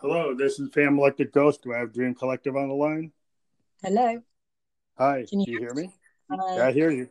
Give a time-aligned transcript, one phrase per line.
[0.00, 1.64] Hello, this is Phantom Electric Ghost.
[1.64, 3.10] Do I have Dream Collective on the line?
[3.82, 4.22] Hello.
[4.96, 5.92] Hi, Can you you hear me?
[6.30, 6.56] Hi.
[6.56, 7.08] Yeah, I hear you.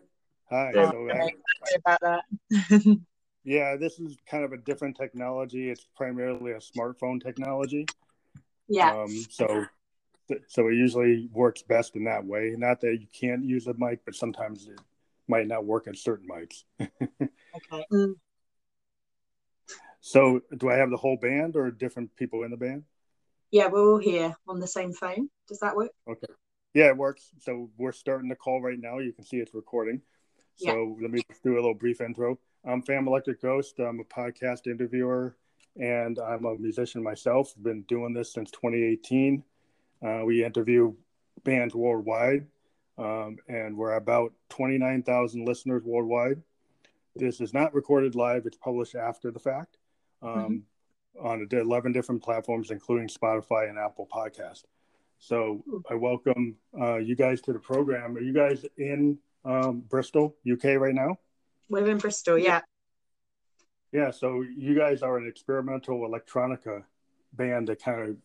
[0.50, 0.72] Hi.
[0.74, 1.28] Oh, So, uh,
[1.76, 2.24] about that.
[3.44, 5.70] yeah, this is kind of a different technology.
[5.70, 7.86] It's primarily a smartphone technology.
[8.70, 8.94] yeah.
[8.94, 9.66] Um, so,
[10.48, 12.56] so it usually works best in that way.
[12.58, 14.80] Not that you can't use a mic, but sometimes it
[15.28, 16.64] might not work on certain mics.
[16.80, 17.86] okay.
[20.00, 22.84] So, do I have the whole band or different people in the band?
[23.52, 25.30] Yeah, we're all here on the same phone.
[25.48, 25.92] Does that work?
[26.10, 26.28] Okay.
[26.74, 27.30] Yeah, it works.
[27.40, 29.00] So we're starting the call right now.
[29.00, 30.02] You can see it's recording.
[30.58, 32.40] So let me do a little brief intro.
[32.66, 33.80] I'm Phantom Electric Ghost.
[33.80, 35.38] I'm a podcast interviewer
[35.80, 37.54] and I'm a musician myself.
[37.56, 39.44] I've been doing this since 2018.
[40.06, 40.94] Uh, we interview
[41.44, 42.48] bands worldwide,
[42.98, 46.42] um, and we're about 29,000 listeners worldwide.
[47.16, 49.78] This is not recorded live, it's published after the fact
[50.22, 50.64] um,
[51.22, 54.64] on 11 different platforms, including Spotify and Apple Podcast.
[55.20, 58.16] So I welcome uh, you guys to the program.
[58.18, 61.18] Are you guys in um, Bristol, UK right now?
[61.70, 62.62] We're in Bristol, yeah.
[63.92, 66.84] Yeah, so you guys are an experimental electronica
[67.34, 68.18] band that kind of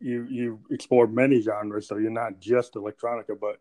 [0.00, 1.88] you you explore many genres.
[1.88, 3.60] So you're not just electronica, but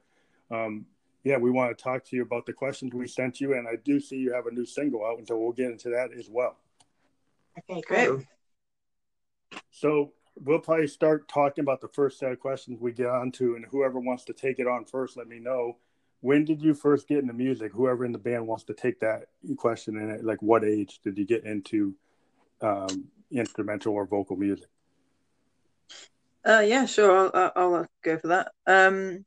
[0.55, 0.85] um,
[1.23, 3.75] yeah, we want to talk to you about the questions we sent you, and I
[3.83, 6.29] do see you have a new single out, and so we'll get into that as
[6.29, 6.57] well.
[7.57, 8.27] Okay, great.
[9.71, 13.65] So we'll probably start talking about the first set of questions we get onto, and
[13.65, 15.77] whoever wants to take it on first, let me know.
[16.21, 17.71] When did you first get into music?
[17.73, 19.27] Whoever in the band wants to take that
[19.57, 21.95] question, and like what age did you get into
[22.61, 24.67] um, instrumental or vocal music?
[26.45, 27.29] Uh, yeah, sure.
[27.35, 28.51] I'll, I'll, I'll go for that.
[28.65, 29.25] Um,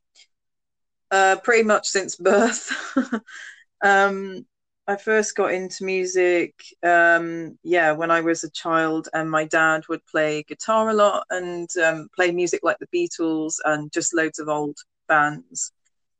[1.11, 2.71] uh, pretty much since birth.
[3.83, 4.45] um,
[4.91, 6.53] I first got into music,
[6.83, 11.25] um, yeah, when I was a child, and my dad would play guitar a lot
[11.29, 15.71] and um, play music like the Beatles and just loads of old bands.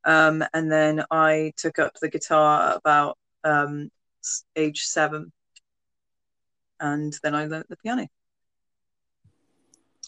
[0.04, 3.90] Um, and then I took up the guitar about um,
[4.56, 5.30] age seven,
[6.80, 8.06] and then I learnt the piano.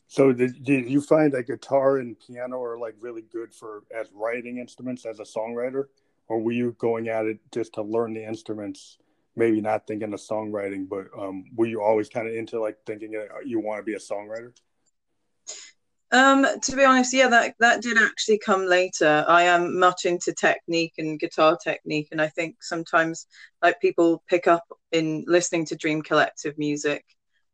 [0.06, 4.08] So did, did you find that guitar and piano are like really good for as
[4.14, 5.88] writing instruments as a songwriter?
[6.28, 8.98] Or were you going at it just to learn the instruments,
[9.36, 13.12] maybe not thinking of songwriting, but um, were you always kind of into like thinking
[13.44, 14.52] you want to be a songwriter?
[16.14, 19.24] Um, to be honest, yeah, that that did actually come later.
[19.26, 23.26] I am much into technique and guitar technique, and I think sometimes
[23.60, 27.04] like people pick up in listening to Dream Collective music,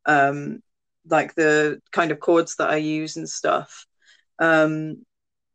[0.04, 0.62] um,
[1.08, 3.86] like the kind of chords that I use and stuff.
[4.38, 5.06] Um,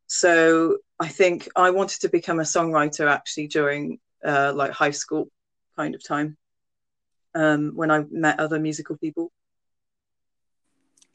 [0.07, 5.29] so I think I wanted to become a songwriter actually during uh, like high school
[5.75, 6.37] kind of time
[7.33, 9.31] um, when I met other musical people.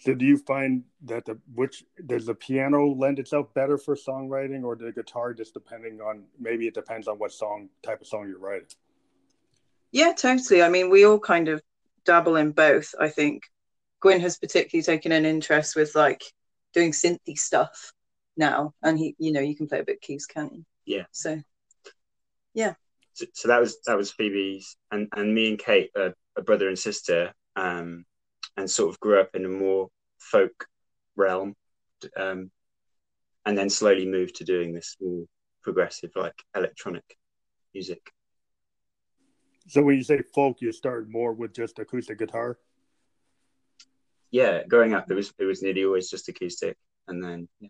[0.01, 4.65] So do you find that the which does the piano lend itself better for songwriting
[4.65, 8.27] or the guitar just depending on maybe it depends on what song type of song
[8.27, 8.67] you're writing?
[9.93, 10.63] Yeah, totally.
[10.63, 11.61] I mean, we all kind of
[12.07, 12.95] dabble in both.
[12.99, 13.43] I think
[14.01, 16.23] Gwyn has particularly taken an interest with like
[16.73, 17.93] doing synthy stuff
[18.41, 20.65] now, and he, you know, you can play a bit keys, can't you?
[20.85, 21.05] Yeah.
[21.13, 21.41] So,
[22.55, 22.75] yeah.
[23.13, 26.69] So, so that was that was Phoebe's, and and me and Kate are a brother
[26.69, 28.05] and sister, um,
[28.57, 30.67] and sort of grew up in a more folk
[31.15, 31.55] realm,
[32.17, 32.51] um,
[33.47, 35.25] and then slowly moved to doing this more
[35.63, 37.05] progressive, like electronic
[37.75, 38.11] music.
[39.69, 42.59] So when you say folk, you started more with just acoustic guitar.
[44.31, 46.77] Yeah, growing up, it was it was nearly always just acoustic,
[47.07, 47.69] and then yeah.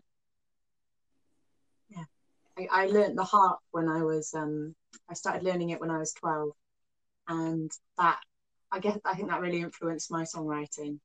[2.69, 4.75] I, learned the harp when I was um
[5.09, 6.51] I started learning it when I was twelve,
[7.27, 8.19] and that
[8.71, 10.99] I guess I think that really influenced my songwriting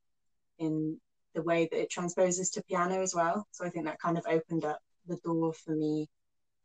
[0.58, 1.00] in
[1.34, 3.46] the way that it transposes to piano as well.
[3.52, 6.08] So I think that kind of opened up the door for me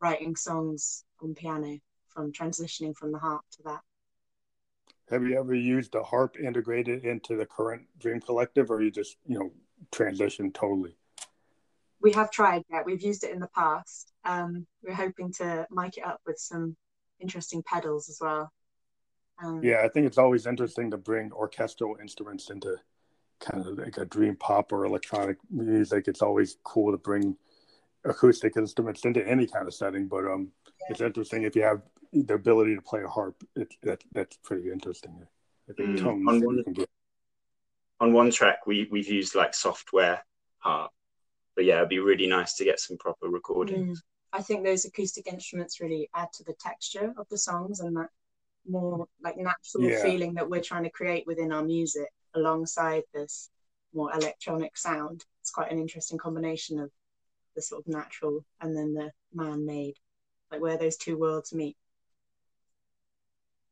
[0.01, 1.77] writing songs on piano
[2.07, 3.81] from transitioning from the harp to that.
[5.09, 9.17] Have you ever used a harp integrated into the current Dream Collective, or you just
[9.25, 9.51] you know
[9.91, 10.95] transition totally?
[12.01, 12.85] We have tried that.
[12.85, 14.11] We've used it in the past.
[14.25, 16.75] Um, we're hoping to mic it up with some
[17.19, 18.51] interesting pedals as well.
[19.43, 22.77] Um, yeah, I think it's always interesting to bring orchestral instruments into
[23.39, 26.07] kind of like a dream pop or electronic music.
[26.07, 27.35] It's always cool to bring
[28.03, 30.07] acoustic instruments into any kind of setting.
[30.07, 30.87] But um, yeah.
[30.91, 31.81] it's interesting if you have
[32.13, 33.35] the ability to play a harp.
[33.55, 35.15] It, that that's pretty interesting.
[35.69, 36.03] I think mm.
[36.03, 36.63] tones on one,
[37.99, 40.23] on one track, we we've used like software
[40.59, 40.91] harp,
[41.55, 43.99] but yeah, it'd be really nice to get some proper recordings.
[43.99, 44.03] Mm.
[44.33, 48.09] I think those acoustic instruments really add to the texture of the songs and that
[48.67, 50.01] more like natural yeah.
[50.01, 53.49] feeling that we're trying to create within our music alongside this
[53.93, 55.25] more electronic sound.
[55.41, 56.91] It's quite an interesting combination of
[57.55, 59.95] the sort of natural and then the man-made,
[60.51, 61.75] like where those two worlds meet.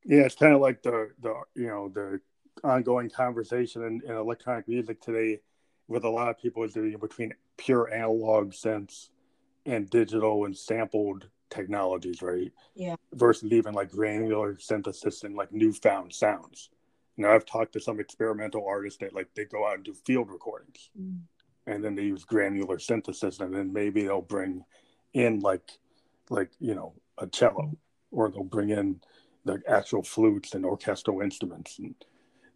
[0.04, 2.20] Yeah, it's kind of like the the you know the
[2.64, 5.40] ongoing conversation in, in electronic music today,
[5.90, 9.10] with a lot of people is doing between pure analog synths
[9.66, 12.52] and digital and sampled technologies, right?
[12.76, 12.96] Yeah.
[13.14, 16.70] Versus even like granular synthesis and like newfound sounds.
[17.18, 19.94] You know, I've talked to some experimental artists that like they go out and do
[19.94, 21.22] field recordings, Mm.
[21.66, 24.64] and then they use granular synthesis, and then maybe they'll bring
[25.14, 25.72] in like
[26.30, 27.76] like you know a cello,
[28.12, 29.02] or they'll bring in
[29.44, 31.96] the actual flutes and orchestral instruments, and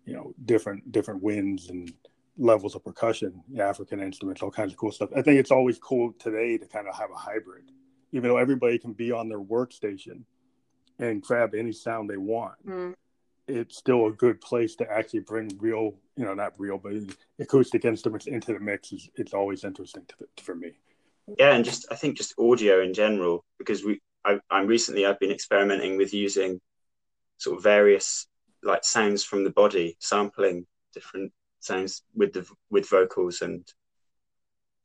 [0.06, 1.91] you know different different winds and
[2.38, 5.09] levels of percussion, African instruments, all kinds of cool stuff.
[5.15, 7.71] I think it's always cool today to kind of have a hybrid,
[8.12, 10.24] even though everybody can be on their workstation
[11.00, 12.65] and grab any sound they want.
[12.68, 12.94] Mm.
[13.47, 16.94] It's still a good place to actually bring real, you know, not real, but
[17.39, 18.94] acoustic instruments into the mix.
[18.94, 20.71] Is it's always interesting to, for me.
[21.38, 25.19] Yeah, and just I think just audio in general because we I, I'm recently I've
[25.19, 26.62] been experimenting with using
[27.38, 28.27] sort of various
[28.63, 31.33] like sounds from the body, sampling different
[31.63, 33.65] sounds with the with vocals and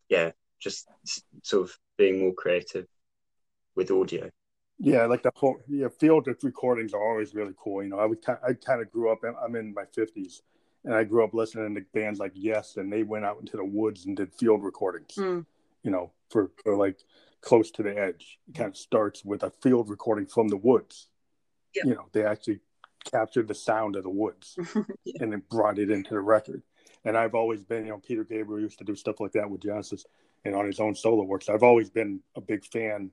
[0.08, 0.30] yeah,
[0.60, 0.88] just
[1.42, 2.86] sort of being more creative
[3.75, 4.30] with audio.
[4.78, 7.82] Yeah, like the whole yeah field recordings are always really cool.
[7.82, 9.19] You know, I would I kind of grew up.
[9.25, 10.42] I'm in my fifties,
[10.84, 13.64] and I grew up listening to bands like Yes, and they went out into the
[13.64, 15.14] woods and did field recordings.
[15.16, 15.44] Mm.
[15.82, 16.98] You know, for, for like
[17.40, 18.38] close to the edge.
[18.48, 21.08] It kind of starts with a field recording from the woods.
[21.74, 21.84] Yeah.
[21.86, 22.60] You know, they actually
[23.04, 24.56] captured the sound of the woods
[25.04, 25.14] Yeah.
[25.20, 26.62] and then brought it into the record.
[27.04, 29.62] And I've always been, you know, Peter Gabriel used to do stuff like that with
[29.62, 30.04] Genesis
[30.44, 31.48] and on his own solo works.
[31.48, 33.10] I've always been a big fan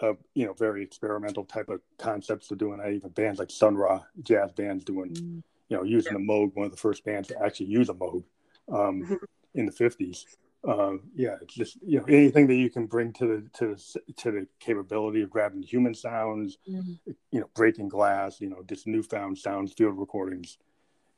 [0.00, 2.80] of, you know, very experimental type of concepts to doing.
[2.80, 5.42] I even bands like Sun Ra jazz bands doing, Mm.
[5.68, 8.24] you know, using a Moog, one of the first bands to actually use a Moog
[8.72, 9.18] um,
[9.54, 10.24] in the 50s.
[10.66, 14.12] Uh, yeah, it's just you know anything that you can bring to the to the
[14.14, 16.98] to the capability of grabbing human sounds, Mm.
[17.30, 20.58] you know, breaking glass, you know, just newfound sounds, field recordings.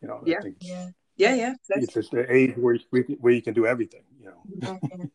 [0.02, 0.38] You know, Yeah.
[0.38, 0.90] I think Yeah.
[1.16, 1.54] Yeah, yeah.
[1.70, 4.04] it's just the age where you, where you can do everything.
[4.18, 5.06] You know, Yeah, yeah.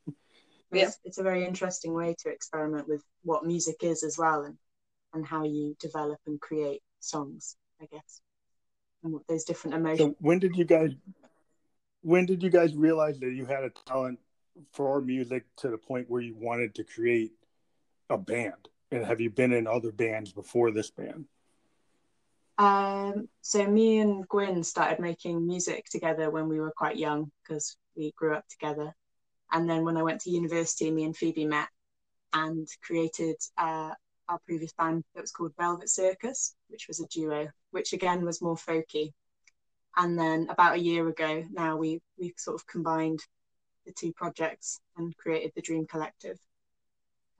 [0.71, 0.87] Yeah.
[0.87, 4.57] It's, it's a very interesting way to experiment with what music is as well and,
[5.13, 8.21] and how you develop and create songs, I guess.
[9.03, 9.99] And what those different emotions.
[9.99, 10.91] so when did you guys
[12.05, 14.19] when did you guys realize that you had a talent
[14.73, 17.31] for music to the point where you wanted to create
[18.11, 18.69] a band?
[18.91, 21.25] And have you been in other bands before this band?
[22.59, 27.75] Um, so me and Gwyn started making music together when we were quite young because
[27.97, 28.93] we grew up together.
[29.51, 31.69] And then when I went to university, me and Phoebe met
[32.33, 33.91] and created uh,
[34.29, 38.43] our previous band that was called Velvet Circus, which was a duo, which again was
[38.43, 39.13] more folky.
[39.97, 43.19] And then about a year ago, now we we sort of combined
[43.85, 46.37] the two projects and created the Dream Collective,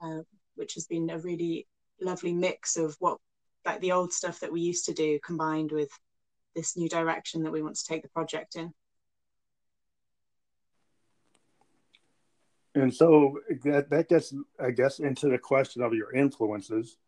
[0.00, 0.20] uh,
[0.54, 1.66] which has been a really
[2.00, 3.18] lovely mix of what
[3.64, 5.90] like the old stuff that we used to do combined with
[6.54, 8.72] this new direction that we want to take the project in.
[12.74, 16.98] And so that, that gets, I guess, into the question of your influences,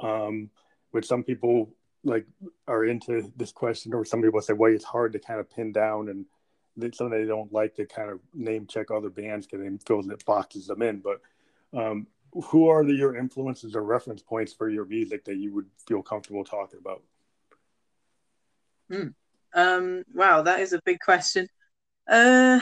[0.00, 0.50] um,
[0.90, 1.70] which some people
[2.08, 2.26] like
[2.66, 5.72] are into this question, or some people say, well, it's hard to kind of pin
[5.72, 6.26] down, and
[6.76, 10.08] that some they don't like to kind of name check other bands because it feels
[10.08, 11.00] it boxes them in.
[11.00, 11.20] But
[11.78, 15.66] um, who are the, your influences or reference points for your music that you would
[15.86, 17.02] feel comfortable talking about?
[19.54, 21.48] Um, wow, that is a big question.
[22.08, 22.60] Uh,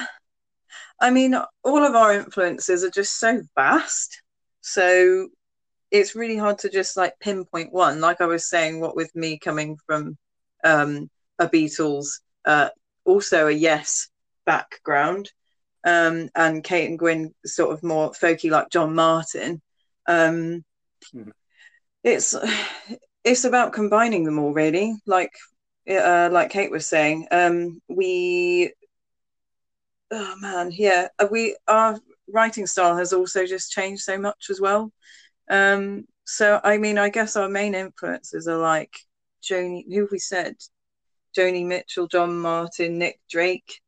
[1.01, 4.23] I mean, all of our influences are just so vast.
[4.61, 5.29] So
[5.99, 8.01] it's really hard to just like pinpoint one.
[8.01, 10.17] Like I was saying, what with me coming from
[10.65, 12.71] um, a Beatles, uh,
[13.05, 14.09] also a Yes
[14.47, 15.31] background,
[15.85, 19.61] um, and Kate and Gwyn sort of more folky like John Martyn.
[20.07, 20.65] Um,
[21.15, 21.33] Mhm.
[22.05, 22.35] It's
[23.25, 24.95] it's about combining them all, really.
[25.07, 25.33] Like
[25.91, 28.73] uh, like Kate was saying, um, we
[30.11, 31.99] oh man, yeah, uh, we our
[32.29, 34.93] writing style has also just changed so much as well.
[35.49, 38.97] Um, so I mean, I guess our main influences are like
[39.43, 40.57] Joni, who have we said?
[41.37, 43.81] Joni Mitchell, John Martyn, Nick Drake,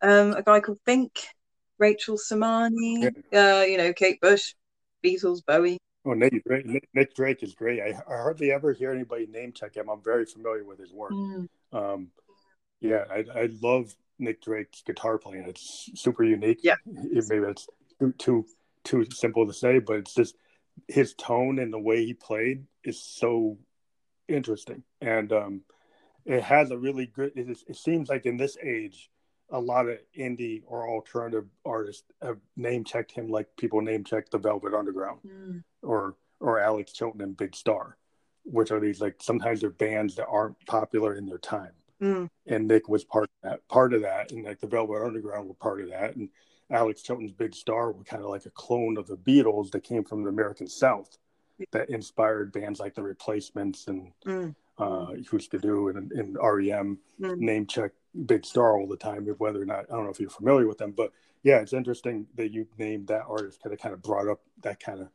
[0.00, 1.12] um, a guy called Fink,
[1.78, 4.54] Rachel Sermanni, uh, you know, Kate Bush,
[5.04, 5.78] Beatles, Bowie.
[6.06, 7.80] Oh, Nick Drake, Nick, Drake is great.
[7.80, 9.88] I, I hardly ever hear anybody name check him.
[9.88, 11.12] I'm very familiar with his work.
[11.12, 11.48] Mm.
[11.72, 12.08] Um,
[12.80, 15.44] yeah, I, I love Nick Drake's guitar playing.
[15.48, 16.60] It's super unique.
[16.62, 16.76] Yeah.
[16.86, 17.66] Maybe it's
[17.98, 18.46] too, too
[18.84, 20.36] too simple to say, but it's just
[20.88, 23.58] his tone and the way he played is so
[24.28, 25.60] interesting, and um,
[26.24, 27.32] it has a really good.
[27.36, 29.10] It, is, it seems like in this age,
[29.50, 34.30] a lot of indie or alternative artists have name checked him like people name check
[34.30, 35.62] the Velvet Underground Mm.
[35.82, 37.96] or or Alex Chilton and Big Star,
[38.44, 41.72] which are these like sometimes they're bands that aren't popular in their time.
[42.02, 42.28] Mm.
[42.46, 45.54] And Nick was part of that, part of that, and like the Velvet Underground were
[45.54, 46.28] part of that, and
[46.70, 50.04] Alex Chilton's Big Star were kind of like a clone of the Beatles that came
[50.04, 51.18] from the American South,
[51.72, 54.54] that inspired bands like the Replacements and Mm.
[54.78, 57.38] uh, Hüsker Dü and, and REM Mm.
[57.38, 57.92] name check
[58.26, 60.78] Big Star all the time, whether or not I don't know if you're familiar with
[60.78, 64.28] them, but yeah, it's interesting that you named that artist because it kind of brought
[64.28, 65.08] up that kind of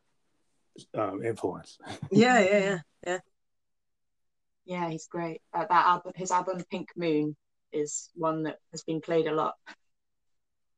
[0.94, 1.78] um, influence.
[2.10, 3.18] Yeah, yeah, yeah, yeah.
[4.64, 5.42] Yeah, he's great.
[5.52, 7.36] Uh, that album, his album Pink Moon,
[7.72, 9.54] is one that has been played a lot.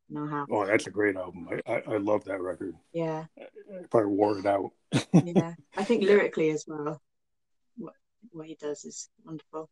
[0.09, 0.47] Know how?
[0.51, 1.49] Oh, that's a great album.
[1.51, 2.75] I, I, I love that record.
[2.93, 4.73] Yeah, If I probably wore it out.
[5.13, 5.55] yeah.
[5.77, 7.01] I think lyrically as well,
[7.77, 7.95] what
[8.31, 9.71] what he does is wonderful.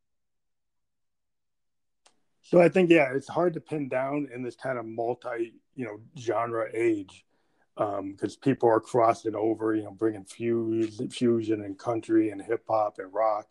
[2.42, 5.84] So I think yeah, it's hard to pin down in this kind of multi you
[5.84, 7.24] know genre age
[7.76, 12.64] um, because people are crossing over, you know, bringing fuse, fusion and country and hip
[12.68, 13.48] hop and rock,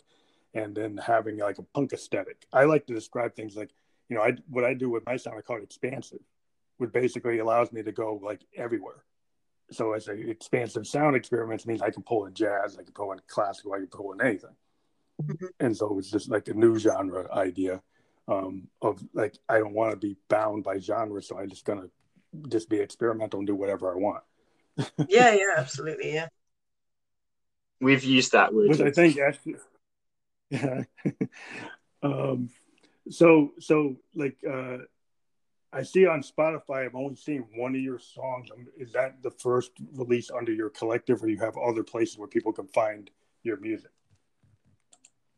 [0.54, 2.46] and then having like a punk aesthetic.
[2.54, 3.72] I like to describe things like
[4.10, 6.20] you know I what I do with my sound I call it expansive,
[6.80, 9.04] which basically allows me to go like everywhere.
[9.72, 13.12] So as a expansive sound experiments means I can pull in jazz, I can pull
[13.12, 14.56] in classical, I can pull in anything.
[15.22, 15.50] Mhm.
[15.60, 17.84] And so it's just like a new genre idea
[18.28, 21.90] um, of like I don't want to be bound by genre, so I'm just gonna
[22.48, 24.24] just be experimental and do whatever I want.
[25.10, 26.28] Yeah, yeah, absolutely, yeah.
[27.82, 28.70] We've used that word.
[28.70, 29.56] Which I think actually,
[30.50, 30.84] yeah.
[32.04, 32.50] um,
[33.10, 34.78] so so like uh,
[35.72, 38.50] I see on Spotify, I've only seen one of your songs.
[38.52, 42.28] Um, Is that the first release under your collective, or you have other places where
[42.28, 43.10] people can find
[43.44, 43.92] your music?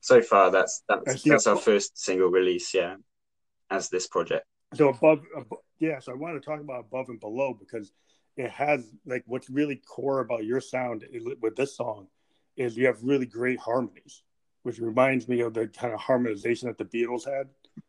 [0.01, 2.95] so far that's that's that's our first single release, yeah,
[3.69, 4.45] as this project.
[4.73, 5.99] So above, above, yeah.
[5.99, 7.93] So I want to talk about above and below because
[8.35, 11.05] it has like what's really core about your sound
[11.41, 12.07] with this song
[12.57, 14.23] is you have really great harmonies,
[14.63, 17.47] which reminds me of the kind of harmonization that the Beatles had,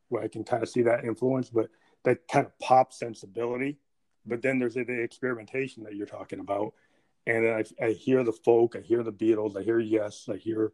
[0.08, 1.68] where I can kind of see that influence, but
[2.04, 3.78] that kind of pop sensibility.
[4.26, 6.74] But then there's the experimentation that you're talking about,
[7.26, 10.72] and I, I hear the folk, I hear the Beatles, I hear Yes, I hear,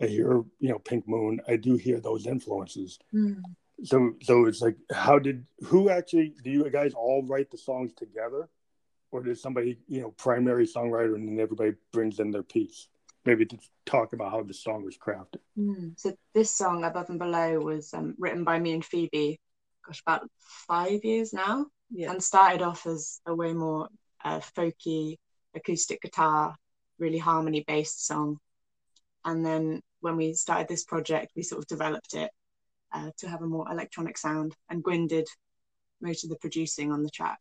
[0.00, 1.40] I hear you know Pink Moon.
[1.48, 2.98] I do hear those influences
[3.84, 7.92] so so it's like how did who actually do you guys all write the songs
[7.94, 8.48] together
[9.10, 12.88] or did somebody you know primary songwriter and then everybody brings in their piece
[13.24, 15.98] maybe to talk about how the song was crafted Mm.
[15.98, 19.38] So this song, Above and Below, was um, written by me and Phoebe,
[19.90, 20.30] gosh, about
[20.68, 22.12] five years now, Yeah.
[22.12, 23.88] and started off as a way more
[24.24, 25.18] uh, folky
[25.54, 26.54] acoustic guitar,
[26.98, 28.38] really harmony based song.
[29.24, 32.30] And then when we started this project, we sort of developed it
[32.92, 35.28] uh, to have a more electronic sound, and Gwyn did
[36.00, 37.40] most of the producing on the track.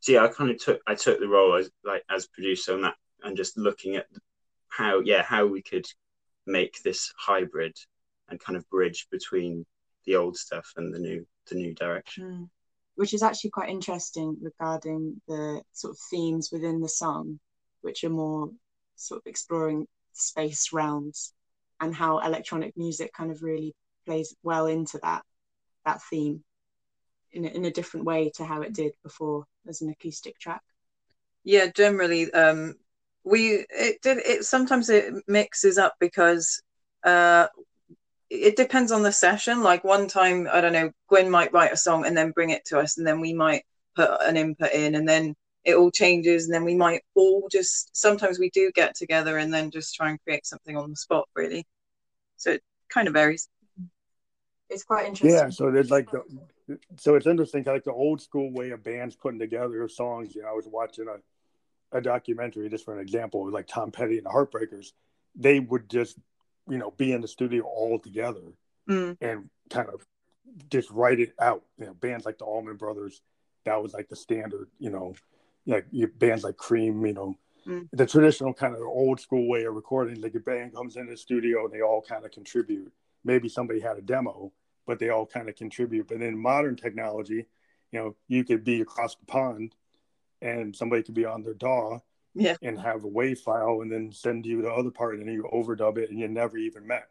[0.00, 2.82] So yeah, I kind of took I took the role as like as producer on
[2.82, 4.06] that and just looking at
[4.68, 5.86] how yeah how we could
[6.46, 7.76] make this hybrid
[8.28, 9.64] and kind of bridge between
[10.06, 12.24] the old stuff and the new the new direction.
[12.24, 12.48] Mm.
[12.94, 17.38] Which is actually quite interesting regarding the sort of themes within the song,
[17.82, 18.50] which are more
[18.94, 21.34] sort of exploring space realms
[21.80, 23.74] and how electronic music kind of really
[24.06, 25.22] plays well into that
[25.84, 26.42] that theme
[27.32, 30.62] in a, in a different way to how it did before as an acoustic track.
[31.44, 32.74] yeah generally um
[33.24, 36.62] we it did it sometimes it mixes up because
[37.04, 37.46] uh
[38.30, 39.62] it depends on the session.
[39.62, 42.64] Like one time i don't know gwen might write a song and then bring it
[42.66, 43.62] to us and then we might
[43.94, 47.96] put an input in and then it all changes and then we might all just
[47.96, 51.28] sometimes we do get together and then just try and create something on the spot
[51.34, 51.66] really.
[52.36, 53.48] So it kind of varies.
[54.68, 55.30] It's quite interesting.
[55.30, 56.22] yeah so there's like the
[56.98, 60.48] so it's interesting like the old school way of bands putting together songs you know
[60.48, 64.30] i was watching a, a documentary just for an example like tom petty and the
[64.30, 64.92] heartbreakers.
[65.36, 66.18] They would just
[66.68, 68.42] you know be in the studio all together
[68.88, 70.06] Mm, and kind of
[70.70, 71.64] just write it out.
[71.76, 73.20] You know, bands like the Allman Brothers,
[73.64, 74.68] that was like the standard.
[74.78, 75.14] You know,
[75.66, 75.86] like
[76.18, 77.04] bands like Cream.
[77.04, 77.34] You know,
[77.66, 77.88] Mm.
[77.92, 80.20] the traditional kind of old school way of recording.
[80.20, 82.92] Like a band comes in the studio and they all kind of contribute.
[83.24, 84.52] Maybe somebody had a demo,
[84.86, 86.06] but they all kind of contribute.
[86.06, 87.44] But in modern technology,
[87.90, 89.74] you know, you could be across the pond,
[90.40, 91.98] and somebody could be on their DAW
[92.36, 92.56] yeah.
[92.62, 95.48] and have a WAV file, and then send you the other part, and then you
[95.52, 97.08] overdub it, and you never even met.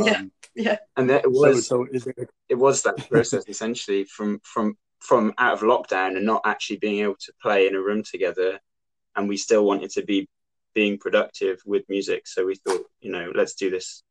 [0.00, 0.12] Yeah.
[0.12, 0.76] Um, yeah.
[0.96, 4.76] And that it so, was so is it it was that process essentially from from
[5.00, 8.58] from out of lockdown and not actually being able to play in a room together
[9.14, 10.28] and we still wanted to be
[10.74, 12.26] being productive with music.
[12.26, 14.02] So we thought you know let's do this.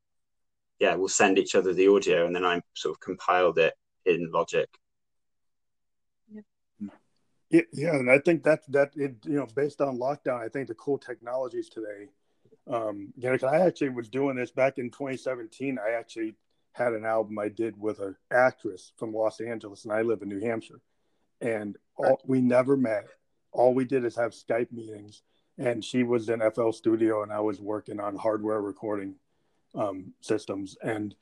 [0.80, 3.74] Yeah we'll send each other the audio and then i sort of compiled it
[4.06, 4.70] in logic
[7.50, 10.68] Yeah, yeah, and I think that that it you know based on lockdown, I think
[10.68, 12.10] the cool technologies today.
[12.70, 15.80] Um, you know, cause I actually was doing this back in 2017.
[15.80, 16.36] I actually
[16.74, 20.28] had an album I did with an actress from Los Angeles, and I live in
[20.28, 20.82] New Hampshire,
[21.40, 23.08] and all, we never met.
[23.54, 25.24] All we did is have Skype meetings,
[25.58, 29.16] and she was in FL Studio, and I was working on hardware recording
[29.74, 31.16] um, systems, and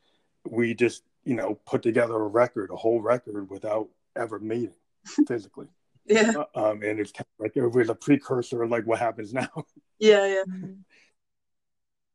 [0.50, 4.74] we just you know put together a record, a whole record, without ever meeting
[5.28, 5.68] physically.
[6.06, 6.34] Yeah.
[6.56, 9.34] Uh, um, and it's kind of like it was a precursor of like what happens
[9.34, 9.50] now.
[9.98, 10.44] Yeah, yeah.
[10.46, 10.74] Mm-hmm.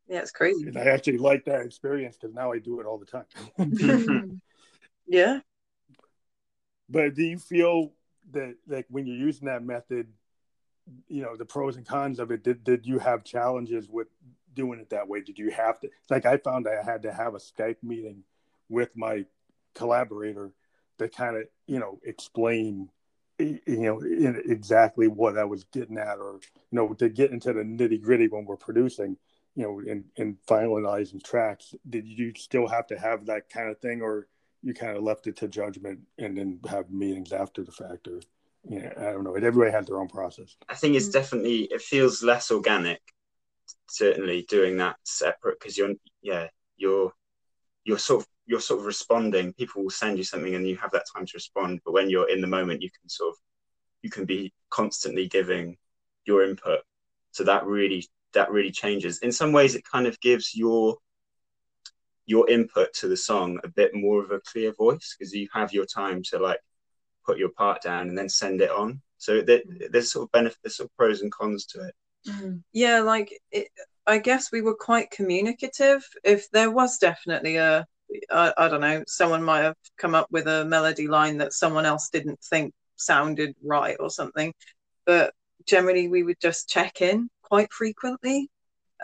[0.06, 0.66] Yeah, it's crazy.
[0.66, 4.42] And I actually like that experience because now I do it all the time.
[5.06, 5.40] yeah.
[6.90, 7.92] But do you feel
[8.32, 10.08] that like when you're using that method,
[11.08, 14.08] you know, the pros and cons of it, did did you have challenges with
[14.52, 15.22] doing it that way?
[15.22, 18.24] Did you have to like I found I had to have a Skype meeting
[18.68, 19.24] with my
[19.74, 20.52] collaborator
[20.98, 22.90] to kind of, you know, explain
[23.40, 27.62] you know exactly what I was getting at, or you know, to get into the
[27.62, 29.16] nitty gritty when we're producing,
[29.54, 31.74] you know, and in finalizing tracks.
[31.88, 34.28] Did you still have to have that kind of thing, or
[34.62, 38.20] you kind of left it to judgment and then have meetings after the fact, or
[38.68, 39.34] yeah, I don't know.
[39.34, 40.56] Everybody has their own process.
[40.68, 41.12] I think it's mm-hmm.
[41.12, 43.00] definitely it feels less organic,
[43.88, 47.12] certainly doing that separate because you're yeah you're
[47.84, 49.52] you're sort of you're sort of responding.
[49.52, 51.80] People will send you something and you have that time to respond.
[51.84, 53.36] But when you're in the moment, you can sort of
[54.02, 55.76] you can be constantly giving
[56.24, 56.80] your input.
[57.30, 59.20] So that really that really changes.
[59.20, 60.96] In some ways, it kind of gives your
[62.26, 65.72] your input to the song a bit more of a clear voice because you have
[65.72, 66.58] your time to like
[67.24, 69.00] put your part down and then send it on.
[69.18, 71.94] So there, there's sort of benefits, there's sort of pros and cons to it.
[72.28, 72.56] Mm-hmm.
[72.72, 73.68] Yeah, like it,
[74.08, 76.04] I guess we were quite communicative.
[76.24, 77.86] If there was definitely a
[78.30, 81.86] I, I don't know, someone might have come up with a melody line that someone
[81.86, 84.52] else didn't think sounded right or something.
[85.06, 85.34] But
[85.66, 88.50] generally, we would just check in quite frequently.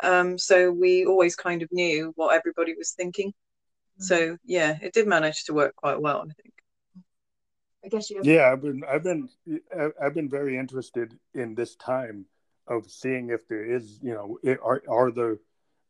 [0.03, 3.29] Um, so we always kind of knew what everybody was thinking.
[3.29, 4.03] Mm-hmm.
[4.03, 6.55] So yeah, it did manage to work quite well, I think.
[7.85, 8.17] I guess you.
[8.17, 9.29] Have- yeah, I've been, I've been,
[10.03, 12.27] I've been very interested in this time
[12.67, 15.39] of seeing if there is, you know, it, are are the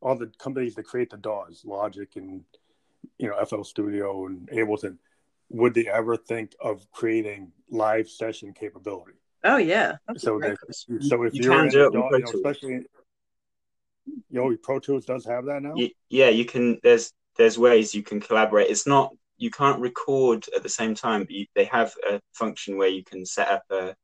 [0.02, 2.44] all the companies that create the DAWs, Logic and
[3.18, 4.98] you know FL Studio and Ableton,
[5.50, 9.12] would they ever think of creating live session capability?
[9.44, 9.96] Oh yeah.
[10.16, 10.56] so that,
[11.00, 12.86] so if you are in DAW, you know, especially
[14.06, 15.74] you know Pro Tools does have that now.
[16.08, 16.78] Yeah, you can.
[16.82, 18.70] There's there's ways you can collaborate.
[18.70, 21.22] It's not you can't record at the same time.
[21.22, 23.94] But you, they have a function where you can set up a,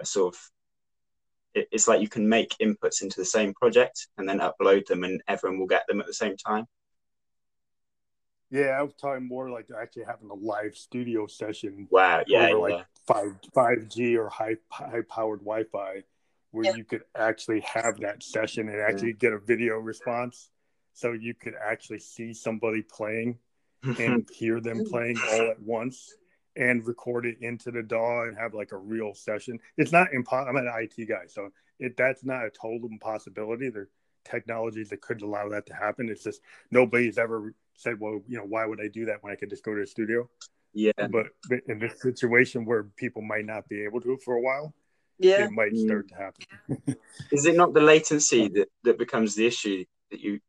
[0.00, 0.40] a sort of
[1.54, 5.20] it's like you can make inputs into the same project and then upload them and
[5.28, 6.66] everyone will get them at the same time
[8.50, 11.86] yeah, I was talking more like actually having a live studio session.
[11.90, 12.76] Wow, yeah, over yeah.
[12.76, 16.02] like five five G or high high powered Wi Fi,
[16.50, 16.74] where yeah.
[16.74, 20.50] you could actually have that session and actually get a video response,
[20.94, 23.38] so you could actually see somebody playing
[23.98, 26.14] and hear them playing all at once
[26.56, 29.60] and record it into the DAW and have like a real session.
[29.76, 30.58] It's not impossible.
[30.58, 33.68] I'm an IT guy, so it that's not a total impossibility.
[33.68, 33.88] There
[34.24, 36.08] technologies that could allow that to happen.
[36.08, 39.36] It's just nobody's ever said, well, you know, why would I do that when I
[39.36, 40.28] could just go to the studio?
[40.74, 40.92] Yeah.
[40.96, 41.26] But
[41.66, 44.74] in this situation where people might not be able to for a while,
[45.18, 46.96] yeah, it might start to happen.
[47.32, 50.40] is it not the latency that, that becomes the issue that you?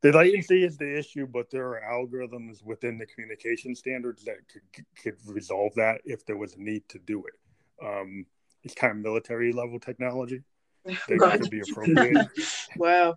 [0.00, 4.84] The latency is the issue, but there are algorithms within the communication standards that could,
[5.02, 7.84] could resolve that if there was a need to do it.
[7.84, 8.26] Um,
[8.62, 10.42] it's kind of military level technology
[10.84, 11.40] that right.
[11.40, 12.28] could be appropriate.
[12.76, 13.16] wow.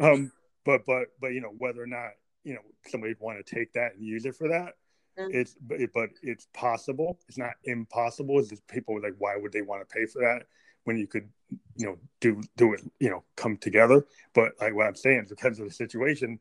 [0.00, 0.30] Um,
[0.64, 2.10] but but but you know whether or not
[2.44, 4.74] you know somebody would want to take that and use it for that
[5.18, 5.30] mm-hmm.
[5.32, 9.62] it's but, but it's possible it's not impossible it's just people like why would they
[9.62, 10.46] want to pay for that
[10.84, 11.28] when you could
[11.76, 15.58] you know do do it you know come together but like what i'm saying because
[15.58, 16.38] of the situation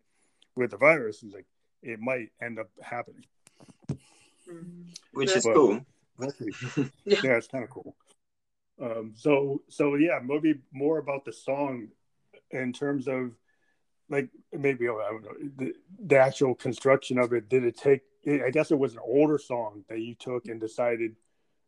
[0.56, 1.46] with the virus is like
[1.82, 3.26] it might end up happening
[3.92, 4.84] mm-hmm.
[5.14, 5.80] which is cool
[6.20, 6.84] yeah.
[7.06, 7.96] yeah it's kind of cool
[8.82, 11.88] um so so yeah maybe more about the song
[12.52, 13.32] in terms of
[14.10, 15.74] like maybe I don't know the,
[16.06, 17.50] the actual construction of it.
[17.50, 18.02] Did it take?
[18.28, 21.16] I guess it was an older song that you took and decided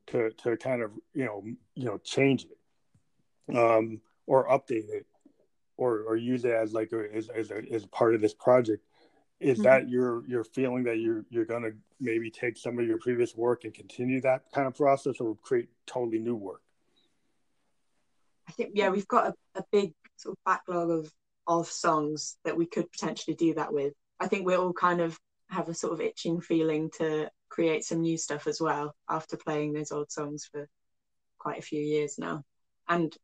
[0.08, 1.44] to to kind of you know
[1.76, 5.06] you know change it, um, or update it,
[5.78, 8.84] or or use it as like a, as as, a, as part of this project.
[9.40, 9.64] Is mm-hmm.
[9.64, 13.64] that your your feeling that you're you're gonna maybe take some of your previous work
[13.64, 16.62] and continue that kind of process, or create totally new work?
[18.48, 21.12] I think yeah, we've got a, a big sort of backlog of
[21.48, 23.94] of songs that we could potentially do that with.
[24.20, 28.02] I think we all kind of have a sort of itching feeling to create some
[28.02, 30.68] new stuff as well after playing those old songs for
[31.38, 32.44] quite a few years now,
[32.88, 33.16] and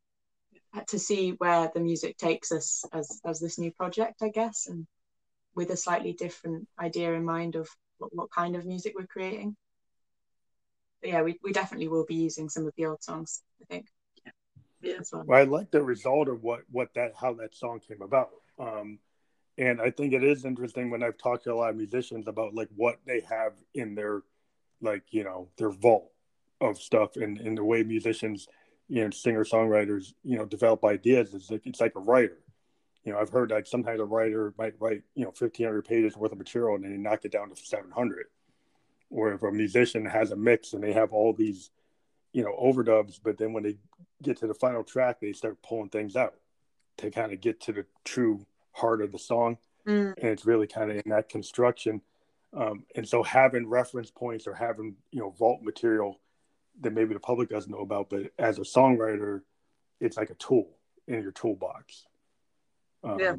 [0.75, 4.67] uh, to see where the music takes us as as this new project, I guess,
[4.67, 4.87] and
[5.55, 9.55] with a slightly different idea in mind of what, what kind of music we're creating.
[11.01, 13.87] But yeah, we, we definitely will be using some of the old songs, I think.
[14.81, 14.99] Yeah.
[15.31, 18.29] I like the result of what what that how that song came about.
[18.59, 18.99] Um
[19.57, 22.53] and I think it is interesting when I've talked to a lot of musicians about
[22.53, 24.21] like what they have in their
[24.81, 26.11] like, you know, their vault
[26.61, 28.47] of stuff and, and the way musicians,
[28.87, 32.37] you know, singer songwriters, you know, develop ideas is like it's like a writer
[33.07, 36.33] you know, I've heard that sometimes a writer might write, you know, 1500 pages worth
[36.33, 38.25] of material and then knock it down to 700.
[39.09, 41.71] Or if a musician has a mix and they have all these,
[42.37, 43.77] you know, overdubs, but then when they
[44.21, 46.35] get to the final track, they start pulling things out
[46.99, 49.57] to kind of get to the true heart of the song.
[49.87, 50.13] Mm.
[50.15, 51.99] And it's really kind of in that construction.
[52.55, 56.19] Um, and so having reference points or having, you know, vault material
[56.81, 59.41] that maybe the public doesn't know about, but as a songwriter,
[59.99, 62.05] it's like a tool in your toolbox.
[63.03, 63.33] Um, yeah.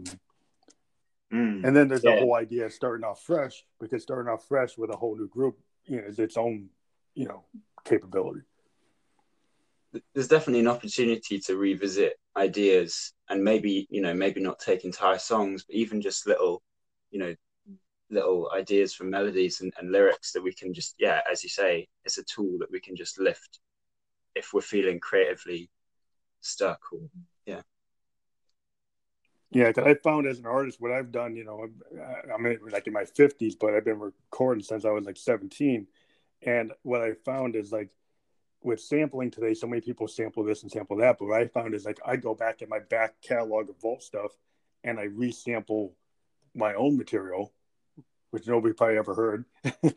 [1.32, 2.16] Mm, and then there's yeah.
[2.16, 5.28] the whole idea of starting off fresh because starting off fresh with a whole new
[5.28, 5.56] group,
[5.86, 6.70] you know, is its own,
[7.14, 7.44] you know,
[7.84, 8.40] capability.
[10.14, 15.18] There's definitely an opportunity to revisit ideas and maybe, you know, maybe not take entire
[15.18, 16.62] songs, but even just little,
[17.10, 17.34] you know,
[18.10, 21.88] little ideas from melodies and, and lyrics that we can just, yeah, as you say,
[22.04, 23.60] it's a tool that we can just lift
[24.34, 25.70] if we're feeling creatively
[26.40, 27.00] stuck or,
[27.46, 27.62] yeah.
[29.50, 31.66] Yeah, I found as an artist, what I've done, you know,
[32.34, 35.86] I'm in, like in my 50s, but I've been recording since I was like 17.
[36.42, 37.88] And what I found is like
[38.62, 41.16] with sampling today, so many people sample this and sample that.
[41.18, 44.02] But what I found is like I go back in my back catalog of Vault
[44.02, 44.32] stuff
[44.84, 45.92] and I resample
[46.54, 47.52] my own material,
[48.30, 49.44] which nobody probably ever heard,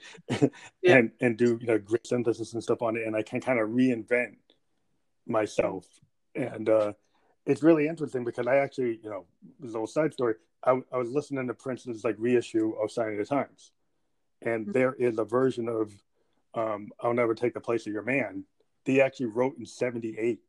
[0.82, 0.98] yeah.
[0.98, 3.60] and and do you know grid synthesis and stuff on it, and I can kind
[3.60, 4.38] of reinvent
[5.28, 5.86] myself.
[6.36, 6.94] And uh,
[7.46, 9.26] it's really interesting because I actually, you know,
[9.62, 10.36] a little side story.
[10.64, 13.72] I, I was listening to Prince's like reissue of Sign of the Times,
[14.42, 14.72] and mm-hmm.
[14.72, 15.92] there is a version of
[16.54, 18.46] um, "I'll Never Take the Place of Your Man."
[18.86, 20.40] They actually wrote in '78,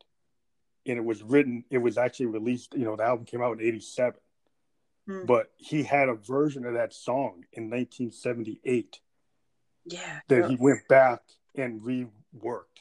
[0.87, 1.65] and it was written.
[1.71, 2.75] It was actually released.
[2.75, 4.15] You know, the album came out in '87,
[5.09, 5.27] mm-hmm.
[5.27, 9.01] but he had a version of that song in 1978.
[9.85, 11.21] Yeah, that he went back
[11.57, 12.73] and reworked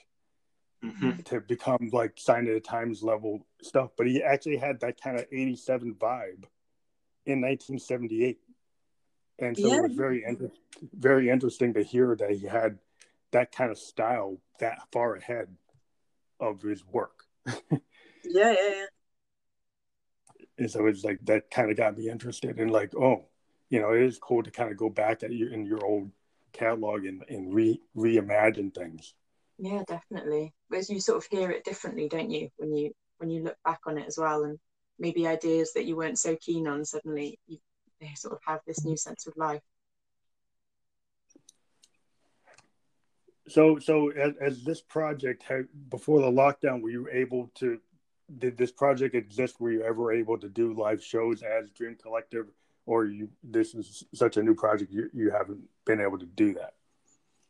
[0.83, 1.21] mm-hmm.
[1.21, 3.91] to become like sign of the times level stuff.
[3.97, 6.45] But he actually had that kind of 87 vibe
[7.25, 8.39] in 1978.
[9.39, 9.77] And so yeah.
[9.77, 10.23] it was very,
[10.93, 12.77] very interesting to hear that he had
[13.31, 15.47] that kind of style that far ahead
[16.39, 17.23] of his work.
[17.45, 17.77] yeah,
[18.25, 18.85] yeah, yeah.
[20.57, 23.25] And so it's like that kind of got me interested in like, oh,
[23.69, 26.11] you know, it is cool to kind of go back at you in your old
[26.53, 29.13] catalog and, and re reimagine things.
[29.57, 30.53] Yeah, definitely.
[30.69, 33.79] Because you sort of hear it differently, don't you, when you when you look back
[33.85, 34.59] on it as well, and
[34.99, 37.57] maybe ideas that you weren't so keen on suddenly you,
[37.99, 39.61] they sort of have this new sense of life.
[43.51, 47.79] So, so as, as this project had before the lockdown, were you able to?
[48.37, 49.59] Did this project exist?
[49.59, 52.47] Were you ever able to do live shows as Dream Collective,
[52.85, 53.29] or you?
[53.43, 56.73] This is such a new project, you, you haven't been able to do that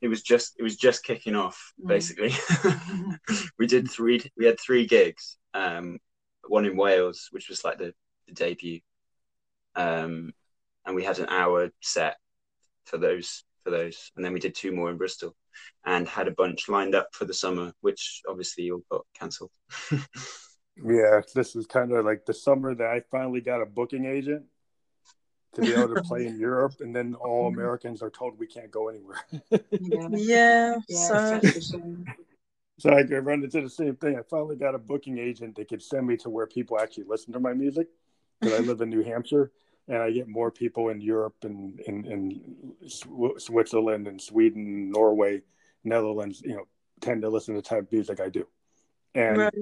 [0.02, 1.88] it was just it was just kicking off mm.
[1.88, 2.34] basically.
[3.60, 6.00] we did three we had three gigs, um,
[6.48, 7.94] one in Wales, which was like the,
[8.28, 8.80] the debut,
[9.76, 10.34] um,
[10.86, 12.18] and we had an hour set
[12.86, 15.36] for those for those, and then we did two more in Bristol,
[15.86, 19.52] and had a bunch lined up for the summer, which obviously all got cancelled.
[19.92, 24.44] yeah, this is kind of like the summer that I finally got a booking agent
[25.54, 27.48] to be able to play in Europe, and then all.
[27.48, 29.22] Americans are told we can't go anywhere.
[29.72, 30.08] yeah,
[30.88, 31.40] yeah.
[31.42, 31.42] So,
[32.80, 34.18] so I run into the same thing.
[34.18, 37.34] I finally got a booking agent that could send me to where people actually listen
[37.34, 37.88] to my music.
[38.40, 39.52] Because I live in New Hampshire,
[39.88, 42.42] and I get more people in Europe and in, in,
[42.84, 45.42] in Switzerland and Sweden, Norway,
[45.84, 46.42] Netherlands.
[46.44, 46.68] You know,
[47.00, 48.48] tend to listen to the type of music I do,
[49.16, 49.54] and right.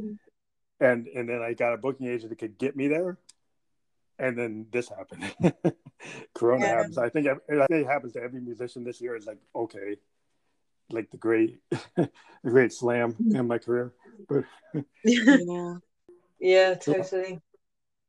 [0.80, 3.18] and and then I got a booking agent that could get me there
[4.20, 5.24] and then this happened.
[6.34, 6.76] Corona yeah.
[6.76, 6.98] happens.
[6.98, 7.36] I think I
[7.68, 9.16] think it happens to every musician this year.
[9.16, 9.96] Is like okay,
[10.92, 11.60] like the great,
[11.96, 12.10] the
[12.44, 13.94] great slam in my career.
[14.28, 14.44] But
[15.04, 15.76] yeah,
[16.40, 17.40] yeah, totally.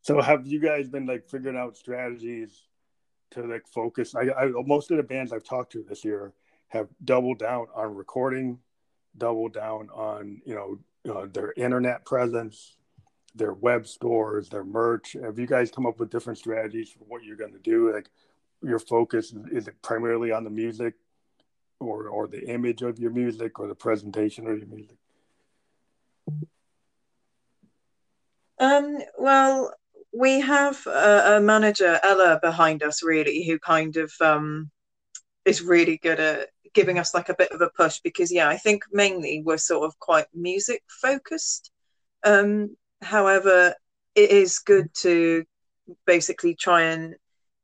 [0.02, 2.68] So, have you guys been like figuring out strategies
[3.32, 4.14] to like focus?
[4.14, 6.32] I, I most of the bands I've talked to this year
[6.68, 8.58] have doubled down on recording,
[9.16, 12.76] doubled down on you know uh, their internet presence,
[13.34, 15.16] their web stores, their merch?
[15.22, 17.92] Have you guys come up with different strategies for what you're going to do?
[17.92, 18.08] Like
[18.62, 20.94] your focus is it primarily on the music
[21.78, 24.96] or or the image of your music or the presentation of your music?
[28.58, 29.72] Um, well,
[30.12, 34.70] we have a, a, manager, Ella, behind us, really, who kind of um,
[35.44, 38.56] is really good at giving us like a bit of a push because, yeah, I
[38.56, 41.70] think mainly we're sort of quite music focused.
[42.24, 43.74] Um, however,
[44.14, 45.44] it is good to
[46.06, 47.14] basically try and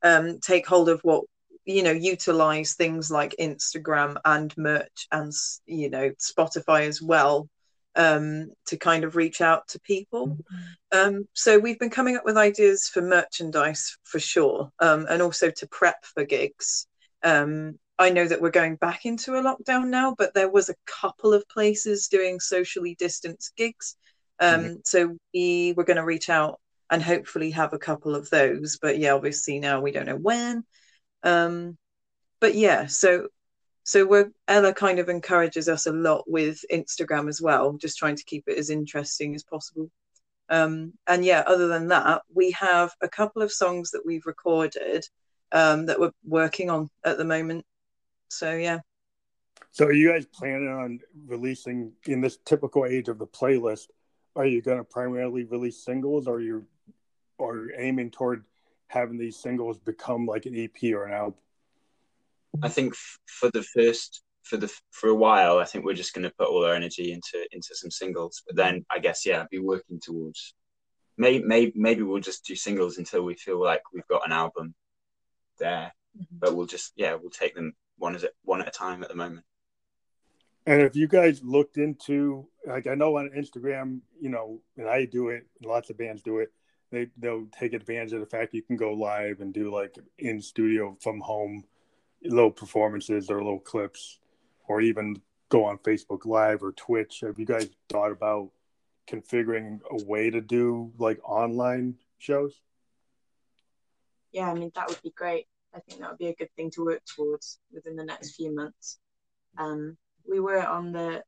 [0.02, 1.24] um, take hold of what
[1.64, 5.32] you know utilize things like instagram and merch and
[5.66, 7.48] you know spotify as well
[7.96, 10.28] um, to kind of reach out to people.
[10.28, 10.98] Mm-hmm.
[10.98, 15.50] Um, so we've been coming up with ideas for merchandise for sure, um, and also
[15.50, 16.86] to prep for gigs.
[17.22, 20.74] Um, I know that we're going back into a lockdown now, but there was a
[20.86, 23.96] couple of places doing socially distanced gigs.
[24.38, 24.74] Um, mm-hmm.
[24.84, 28.78] So we were going to reach out and hopefully have a couple of those.
[28.80, 30.64] But yeah, obviously now we don't know when.
[31.22, 31.78] Um,
[32.38, 33.28] but yeah, so
[33.86, 38.16] so we're ella kind of encourages us a lot with instagram as well just trying
[38.16, 39.90] to keep it as interesting as possible.
[40.48, 45.04] Um, and yeah other than that we have a couple of songs that we've recorded
[45.52, 47.64] um, that we're working on at the moment.
[48.28, 48.80] So yeah.
[49.70, 53.86] So are you guys planning on releasing in this typical age of the playlist
[54.36, 56.66] are you going to primarily release singles or are you
[57.40, 58.44] are you aiming toward
[58.88, 61.34] having these singles become like an ep or an album
[62.62, 66.14] I think f- for the first for the for a while, I think we're just
[66.14, 68.42] going to put all our energy into into some singles.
[68.46, 70.54] But then I guess yeah, be working towards
[71.16, 74.74] maybe maybe maybe we'll just do singles until we feel like we've got an album
[75.58, 75.92] there.
[76.16, 76.36] Mm-hmm.
[76.38, 79.14] But we'll just yeah, we'll take them one at one at a time at the
[79.14, 79.44] moment.
[80.66, 85.04] And if you guys looked into like I know on Instagram, you know, and I
[85.04, 86.52] do it, lots of bands do it.
[86.90, 90.40] They they'll take advantage of the fact you can go live and do like in
[90.40, 91.64] studio from home
[92.28, 94.18] little performances or little clips,
[94.68, 97.20] or even go on Facebook Live or Twitch.
[97.20, 98.50] Have you guys thought about
[99.08, 102.60] configuring a way to do like online shows?
[104.32, 105.46] Yeah, I mean that would be great.
[105.74, 108.54] I think that would be a good thing to work towards within the next few
[108.54, 108.98] months.
[109.58, 109.96] Um,
[110.28, 111.22] we were on the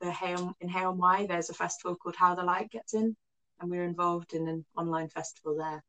[0.00, 1.26] the Hale in Hale Mai.
[1.26, 3.16] There's a festival called How the Light Gets In,
[3.60, 5.82] and we were involved in an online festival there.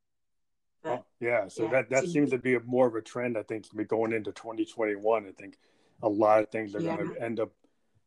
[0.88, 3.38] But, oh, yeah, so yeah, that that seems to be a, more of a trend.
[3.38, 5.26] I think to be going into 2021.
[5.28, 5.58] I think
[6.04, 6.96] a lot of things are yeah.
[6.96, 7.52] going to end up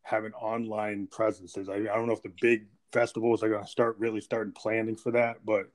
[0.02, 1.68] having online presences.
[1.68, 4.96] I, I don't know if the big festivals are going to start really starting planning
[4.96, 5.70] for that, but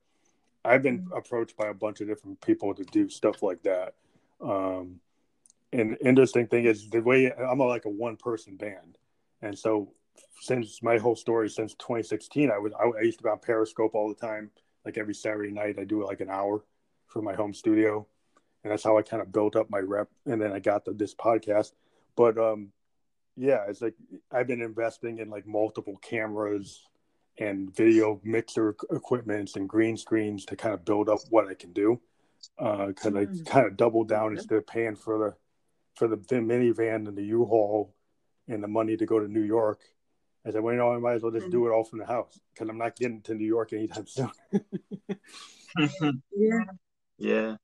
[0.64, 1.18] I've been mm-hmm.
[1.18, 3.94] approached by a bunch of different people to do stuff like that.
[4.42, 5.00] Um,
[5.72, 8.98] and interesting thing is the way I'm a, like a one person band,
[9.42, 9.92] and so
[10.40, 13.96] since my whole story since 2016, I was I, I used to be on Periscope
[13.96, 14.52] all the time.
[14.86, 16.64] Like every Saturday night, I do like an hour
[17.08, 18.06] for my home studio,
[18.64, 20.10] and that's how I kind of built up my rep.
[20.26, 21.72] And then I got the, this podcast.
[22.16, 22.72] But um,
[23.36, 23.96] yeah, it's like
[24.32, 26.82] I've been investing in like multiple cameras
[27.38, 31.74] and video mixer equipments and green screens to kind of build up what I can
[31.74, 32.00] do.
[32.58, 33.42] Because uh, mm-hmm.
[33.48, 34.38] I kind of doubled down mm-hmm.
[34.38, 35.36] instead of paying for the
[35.96, 37.94] for the, the minivan and the U-Haul
[38.48, 39.80] and the money to go to New York.
[40.46, 41.72] I said, well, you know, I might as well just do mm-hmm.
[41.72, 44.30] it all from the house because I'm not getting to New York anytime soon.
[46.36, 46.60] yeah.
[47.18, 47.56] Yeah.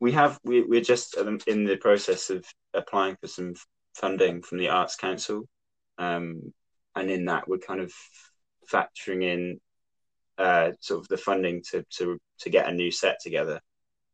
[0.00, 1.16] We have we we're just
[1.46, 3.54] in the process of applying for some
[3.94, 5.46] funding from the Arts Council,
[5.98, 6.52] um,
[6.96, 7.92] and in that we're kind of
[8.72, 9.60] factoring in
[10.38, 13.60] uh, sort of the funding to to to get a new set together,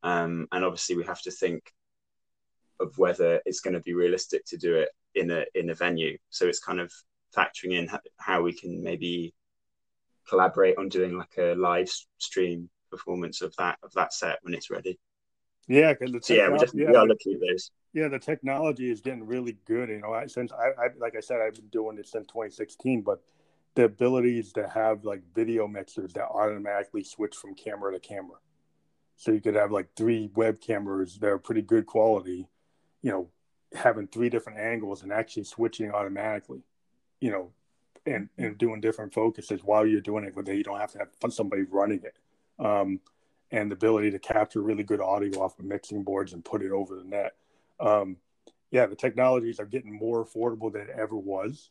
[0.02, 1.72] um, and obviously we have to think
[2.80, 6.18] of whether it's going to be realistic to do it in a in a venue.
[6.30, 6.92] So it's kind of
[7.36, 9.34] factoring in how we can maybe
[10.28, 14.70] collaborate on doing like a live stream performance of that of that set when it's
[14.70, 14.98] ready.
[15.68, 17.70] Yeah, because the so yeah, we just yeah, we are looking at those.
[17.92, 19.90] Yeah, the technology is getting really good.
[19.90, 23.02] You know, I, since I, I like I said, I've been doing it since 2016,
[23.02, 23.22] but
[23.74, 28.36] the abilities to have like video mixers that automatically switch from camera to camera.
[29.16, 32.48] So you could have like three web cameras that are pretty good quality,
[33.02, 33.28] you know,
[33.74, 36.62] having three different angles and actually switching automatically,
[37.20, 37.52] you know,
[38.06, 41.32] and, and doing different focuses while you're doing it, where you don't have to have
[41.32, 42.16] somebody running it
[42.58, 43.00] um,
[43.50, 46.72] and the ability to capture really good audio off of mixing boards and put it
[46.72, 47.34] over the net.
[47.80, 48.16] Um,
[48.70, 51.70] yeah, the technologies are getting more affordable than it ever was.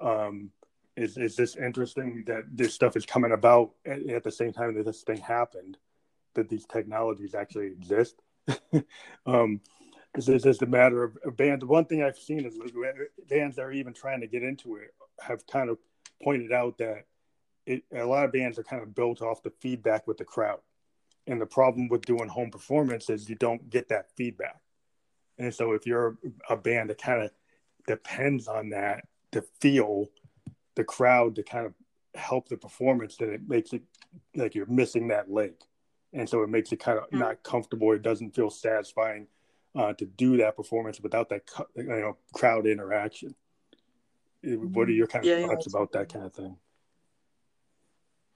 [0.00, 0.50] Um,
[0.96, 4.74] is is this interesting that this stuff is coming about at, at, the same time
[4.74, 5.76] that this thing happened?
[6.34, 8.16] That these technologies actually exist.
[9.26, 9.60] um,
[10.14, 11.64] it's, it's just a matter of bands.
[11.64, 12.58] One thing I've seen is
[13.28, 15.78] bands that are even trying to get into it have kind of
[16.22, 17.06] pointed out that
[17.66, 20.60] it, a lot of bands are kind of built off the feedback with the crowd.
[21.26, 24.60] And the problem with doing home performance is you don't get that feedback.
[25.38, 26.16] And so if you're
[26.48, 27.30] a band that kind of
[27.86, 30.10] depends on that to feel
[30.74, 31.74] the crowd to kind of
[32.14, 33.82] help the performance, then it makes it
[34.34, 35.54] like you're missing that leg,
[36.12, 37.18] and so it makes it kind of mm-hmm.
[37.18, 37.92] not comfortable.
[37.92, 39.26] It doesn't feel satisfying
[39.74, 41.42] uh, to do that performance without that
[41.76, 43.34] you know crowd interaction.
[44.42, 46.56] What are your kind of yeah, thoughts yeah, about that kind of thing?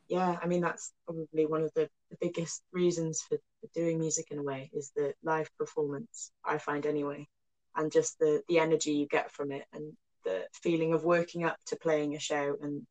[0.09, 4.29] Yeah, I mean that's probably one of the, the biggest reasons for, for doing music
[4.31, 6.33] in a way is the live performance.
[6.45, 7.29] I find anyway,
[7.77, 9.93] and just the the energy you get from it, and
[10.25, 12.87] the feeling of working up to playing a show, and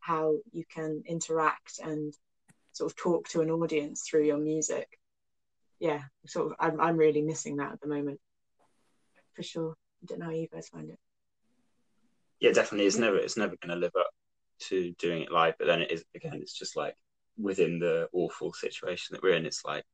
[0.00, 2.14] how you can interact and
[2.72, 4.88] sort of talk to an audience through your music.
[5.80, 6.56] Yeah, sort of.
[6.60, 8.20] I'm I'm really missing that at the moment,
[9.34, 9.74] for sure.
[10.02, 10.98] I don't know how you guys find it
[12.40, 12.86] yeah, definitely.
[12.86, 14.10] It's never it's never going to live up
[14.68, 15.54] to doing it live.
[15.58, 16.34] But then it is again.
[16.34, 16.96] It's just like
[17.36, 19.46] within the awful situation that we're in.
[19.46, 19.84] It's like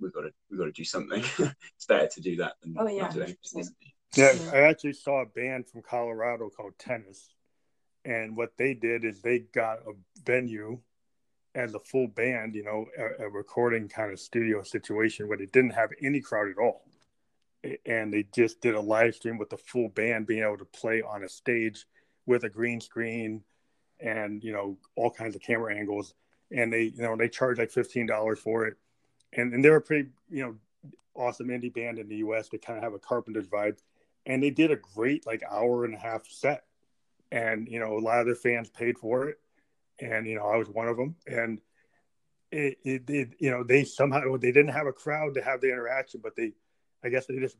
[0.00, 1.22] we've got to we've got to do something.
[1.76, 3.36] it's better to do that than oh, yeah, not doing
[4.16, 7.34] Yeah, I actually saw a band from Colorado called Tennis,
[8.04, 9.92] and what they did is they got a
[10.24, 10.78] venue
[11.54, 15.46] as a full band, you know, a, a recording kind of studio situation where they
[15.46, 16.82] didn't have any crowd at all
[17.86, 21.02] and they just did a live stream with the full band being able to play
[21.02, 21.86] on a stage
[22.26, 23.42] with a green screen
[24.02, 26.14] and you know all kinds of camera angles
[26.50, 28.76] and they you know they charge like $15 for it.
[29.34, 30.56] And, and they're a pretty you know
[31.14, 33.78] awesome indie band in the us they kind of have a carpenter's vibe.
[34.26, 36.64] And they did a great like hour and a half set.
[37.30, 39.38] And you know a lot of their fans paid for it.
[40.00, 41.60] And you know i was one of them and
[42.50, 45.68] it, it, it you know they somehow they didn't have a crowd to have the
[45.68, 46.52] interaction but they
[47.04, 47.56] I guess they just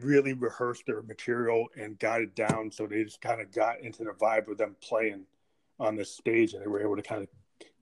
[0.00, 2.70] really rehearsed their material and got it down.
[2.70, 5.24] So they just kind of got into the vibe of them playing
[5.78, 7.28] on the stage and they were able to kind of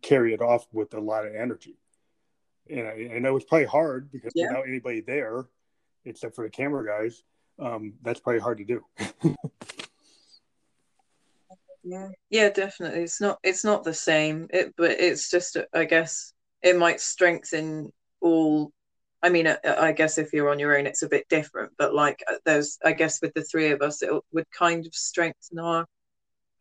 [0.02, 1.76] carry it off with a lot of energy.
[2.70, 4.48] And I, I know it's probably hard because yeah.
[4.48, 5.46] without anybody there,
[6.04, 7.22] except for the camera guys,
[7.58, 8.84] um, that's probably hard to do.
[11.82, 13.02] yeah, yeah, definitely.
[13.02, 14.48] It's not it's not the same.
[14.50, 18.72] It, but it's just I guess it might strengthen all
[19.24, 21.72] I mean, uh, I guess if you're on your own, it's a bit different.
[21.78, 24.94] But like, uh, there's, I guess, with the three of us, it would kind of
[24.94, 25.86] strengthen our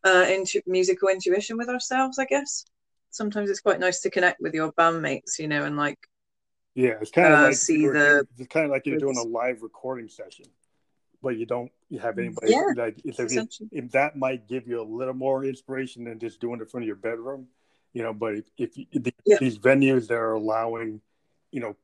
[0.04, 2.20] uh, into musical intuition with ourselves.
[2.20, 2.66] I guess
[3.10, 5.98] sometimes it's quite nice to connect with your bandmates, you know, and like,
[6.76, 8.28] yeah, it's kind of uh, like see the.
[8.38, 10.46] It's kind of like you're doing a live recording session,
[11.22, 12.52] but you don't you have anybody.
[12.52, 16.42] Yeah, like if, if, if, that might give you a little more inspiration than just
[16.42, 17.48] doing it in front of your bedroom,
[17.94, 18.14] you know.
[18.14, 19.38] But if, if, if yeah.
[19.40, 21.02] these venues that are allowing,
[21.52, 21.76] you know,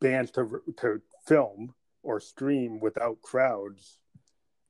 [0.00, 3.98] bands to to film or stream without crowds,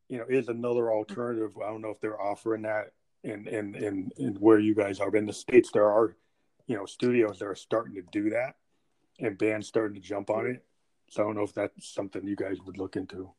[0.08, 1.52] you know, is another alternative.
[1.62, 5.14] I don't know if they're offering that in in in, in where you guys are.
[5.16, 6.16] in the states, there are,
[6.66, 8.54] you know, studios that are starting to do that,
[9.18, 10.64] and bands starting to jump on it.
[11.10, 13.30] So I don't know if that's something you guys would look into.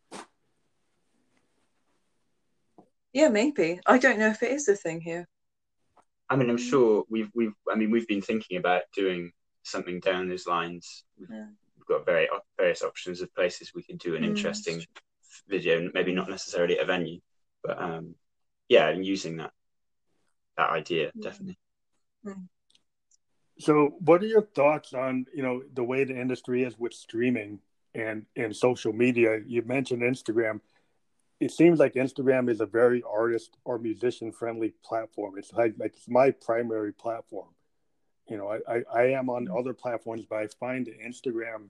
[3.13, 3.79] Yeah, maybe.
[3.85, 5.27] I don't know if it is a thing here.
[6.29, 7.53] I mean, I'm sure we've we've.
[7.71, 9.31] I mean, we've been thinking about doing
[9.63, 11.03] something down those lines.
[11.29, 11.45] Yeah
[11.87, 14.27] we've got very various options of places we could do an mm.
[14.27, 14.83] interesting
[15.47, 17.19] video, maybe not necessarily at a venue,
[17.63, 18.15] but um,
[18.67, 19.51] yeah, and using that
[20.57, 21.21] that idea mm.
[21.21, 21.57] definitely.
[23.59, 27.59] So, what are your thoughts on you know the way the industry is with streaming
[27.93, 29.39] and and social media?
[29.45, 30.61] You mentioned Instagram.
[31.39, 35.37] It seems like Instagram is a very artist or musician friendly platform.
[35.37, 37.49] It's like, like it's my primary platform
[38.27, 41.67] you know, I, I, I am on other platforms, but I find Instagram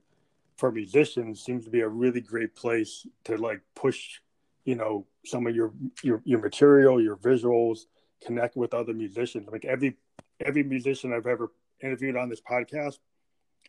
[0.57, 4.21] for musicians seems to be a really great place to like push,
[4.63, 7.81] you know, some of your your your material, your visuals,
[8.23, 9.47] connect with other musicians.
[9.51, 9.97] Like every
[10.39, 11.51] every musician I've ever
[11.83, 12.99] interviewed on this podcast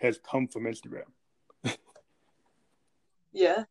[0.00, 1.10] has come from Instagram.
[3.32, 3.64] yeah.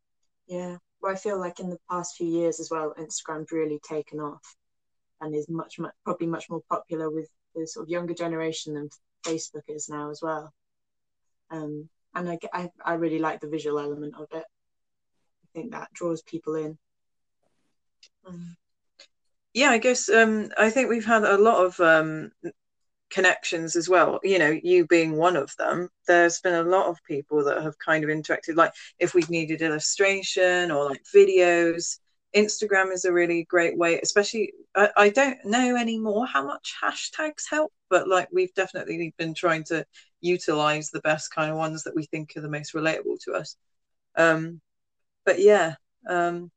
[0.48, 0.78] Yeah.
[1.02, 4.56] Well, I feel like in the past few years as well, Instagram's really taken off
[5.22, 8.90] and is much, much probably much more popular with the sort of younger generation than
[9.24, 10.54] Facebook is now as well.
[11.52, 14.44] Um, and I, I, I really like the visual element of it.
[14.44, 16.78] I think that draws people in.
[18.26, 18.56] Um,
[19.54, 22.32] yeah, I guess um, I think we've had a lot of um,
[23.10, 24.20] connections as well.
[24.24, 25.90] You know, you being one of them.
[26.08, 28.56] There's been a lot of people that have kind of interacted.
[28.56, 32.00] Like if we've needed illustration or like videos,
[32.36, 37.44] Instagram is a really great way, especially I, I, don't know anymore how much hashtags
[37.50, 39.86] help, but like we've definitely been trying to
[40.22, 43.56] utilize the best kind of ones that we think are the most relatable to us.
[44.18, 44.60] Um,
[45.26, 45.76] but yeah,
[46.08, 46.52] um,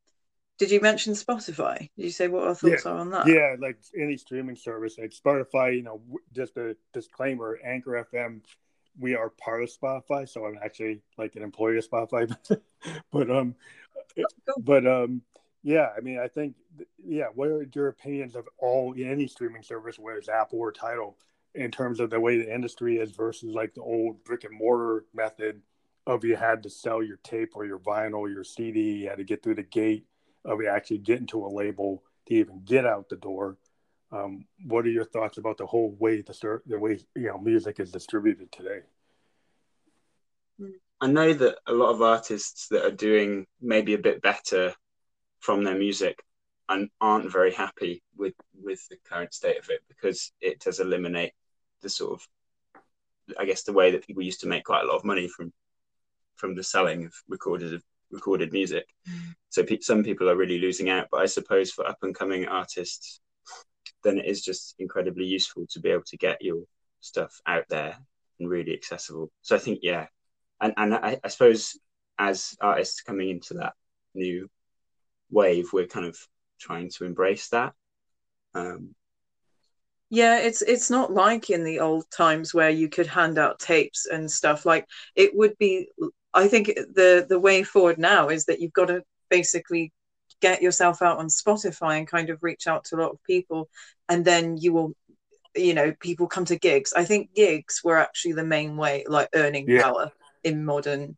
[0.57, 1.89] did you mention Spotify?
[1.95, 2.91] Did you say what our thoughts yeah.
[2.91, 3.27] are on that?
[3.27, 6.01] Yeah, like any streaming service, like Spotify, you know,
[6.33, 8.41] just a disclaimer, Anchor FM,
[8.99, 12.35] we are part of Spotify, so I'm actually like an employee of Spotify.
[13.11, 13.55] but um,
[14.17, 14.61] oh, cool.
[14.61, 15.21] but um,
[15.61, 16.55] Yeah, I mean, I think,
[17.05, 17.25] yeah.
[17.33, 21.17] What are your opinions of all any streaming service, whether it's Apple or Tidal,
[21.55, 25.05] in terms of the way the industry is versus like the old brick and mortar
[25.13, 25.61] method
[26.07, 29.23] of you had to sell your tape or your vinyl, your CD, you had to
[29.23, 30.05] get through the gate
[30.45, 33.57] of actually getting to a label to even get out the door.
[34.11, 37.79] Um, what are your thoughts about the whole way the the way you know music
[37.79, 38.79] is distributed today?
[41.01, 44.73] I know that a lot of artists that are doing maybe a bit better
[45.39, 46.23] from their music
[46.67, 51.33] and aren't very happy with with the current state of it because it does eliminate
[51.81, 52.27] the sort of
[53.37, 55.51] I guess the way that people used to make quite a lot of money from
[56.35, 58.87] from the selling of recorded of recorded music.
[59.07, 59.35] Mm.
[59.49, 62.47] So pe- some people are really losing out, but I suppose for up and coming
[62.47, 63.19] artists,
[64.03, 66.63] then it is just incredibly useful to be able to get your
[67.01, 67.97] stuff out there
[68.39, 69.31] and really accessible.
[69.41, 70.07] So I think yeah,
[70.61, 71.77] and and I, I suppose
[72.17, 73.73] as artists coming into that
[74.13, 74.49] new
[75.31, 76.17] wave, we're kind of
[76.59, 77.73] trying to embrace that.
[78.53, 78.95] Um,
[80.09, 84.07] yeah, it's it's not like in the old times where you could hand out tapes
[84.07, 84.65] and stuff.
[84.65, 85.87] Like it would be.
[86.33, 89.93] I think the the way forward now is that you've got to basically
[90.41, 93.69] get yourself out on Spotify and kind of reach out to a lot of people,
[94.07, 94.93] and then you will,
[95.55, 96.91] you know, people come to gigs.
[96.93, 99.83] I think gigs were actually the main way, like earning yeah.
[99.83, 100.11] power
[100.43, 101.17] in modern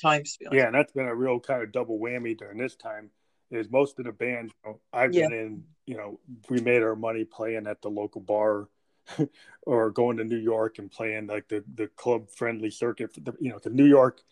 [0.00, 0.38] times.
[0.50, 3.10] Yeah, and that's been a real kind of double whammy during this time
[3.54, 5.28] is most of the bands you know, I've yeah.
[5.28, 8.68] been in, you know, we made our money playing at the local bar
[9.62, 13.12] or going to New York and playing like the, the club friendly circuit.
[13.22, 14.22] The, you know, the New York,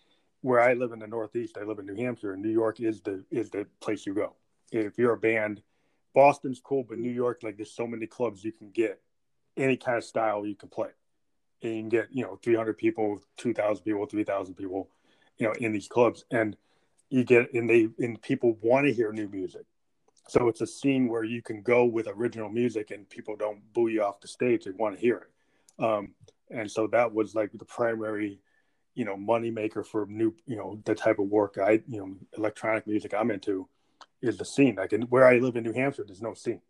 [0.41, 3.01] where I live in the Northeast, I live in New Hampshire, and New York is
[3.01, 4.35] the is the place you go.
[4.73, 5.63] If you're a band,
[6.15, 9.01] Boston's cool, but New York, like there's so many clubs you can get
[9.57, 10.91] any kind of style you can play.
[11.63, 14.89] And you can get, you know, 300 people, 2,000 people, 3,000 people,
[15.39, 16.25] you know, in these clubs.
[16.31, 16.57] And
[17.13, 19.67] you get and they and people want to hear new music.
[20.29, 23.89] So it's a scene where you can go with original music and people don't boo
[23.89, 25.85] you off the stage they want to hear it.
[25.85, 26.15] Um,
[26.51, 28.41] and so that was like the primary
[28.95, 32.15] you know money maker for new you know the type of work i you know
[32.37, 33.67] electronic music i'm into
[34.21, 34.77] is the scene.
[34.77, 36.61] Like in, where i live in new hampshire there's no scene.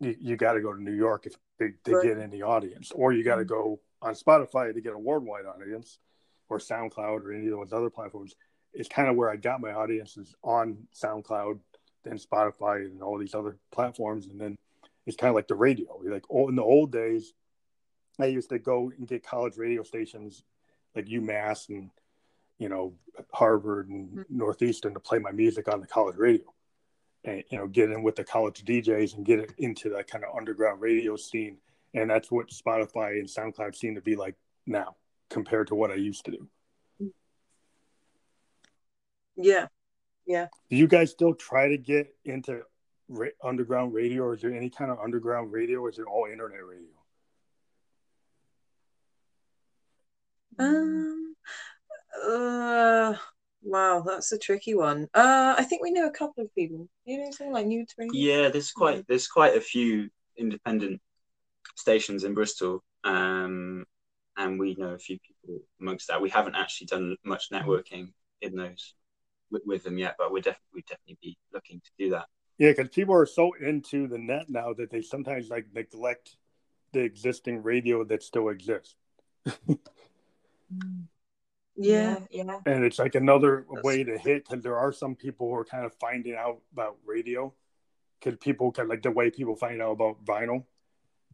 [0.00, 2.02] You, you got to go to new york if to right.
[2.04, 3.54] get in the audience or you got to mm-hmm.
[3.54, 5.98] go on spotify to get a worldwide audience
[6.48, 8.34] or soundcloud or any of those other platforms
[8.74, 11.58] is kind of where I got my audiences on SoundCloud,
[12.04, 14.26] then Spotify, and all these other platforms.
[14.26, 14.56] And then
[15.06, 16.00] it's kind of like the radio.
[16.02, 17.32] Like oh, in the old days,
[18.20, 20.44] I used to go and get college radio stations
[20.94, 21.90] like UMass and
[22.58, 22.94] you know
[23.32, 24.36] Harvard and mm-hmm.
[24.36, 26.44] Northeastern to play my music on the college radio,
[27.24, 30.24] and you know get in with the college DJs and get it into that kind
[30.24, 31.58] of underground radio scene.
[31.94, 34.34] And that's what Spotify and SoundCloud seem to be like
[34.66, 34.96] now
[35.28, 36.48] compared to what I used to do.
[39.36, 39.66] Yeah,
[40.26, 40.48] yeah.
[40.70, 42.62] Do you guys still try to get into
[43.08, 46.26] ra- underground radio, or is there any kind of underground radio, or is it all
[46.30, 46.88] internet radio?
[50.58, 51.34] Um.
[52.24, 53.14] Uh.
[53.64, 55.08] Wow, that's a tricky one.
[55.14, 56.88] Uh, I think we know a couple of people.
[57.04, 58.12] You know, something like New Radio.
[58.12, 61.00] Yeah, there's quite there's quite a few independent
[61.76, 62.82] stations in Bristol.
[63.04, 63.84] Um,
[64.36, 66.20] and we know a few people amongst that.
[66.20, 68.94] We haven't actually done much networking in those
[69.52, 72.26] with, with them yet, but we're definitely we definitely be looking to do that.
[72.58, 76.36] Yeah, because people are so into the net now that they sometimes like neglect
[76.92, 78.94] the existing radio that still exists.
[81.76, 82.58] yeah, yeah.
[82.66, 85.64] And it's like another That's way to hit because there are some people who are
[85.64, 87.52] kind of finding out about radio
[88.20, 90.64] because people can like the way people find out about vinyl,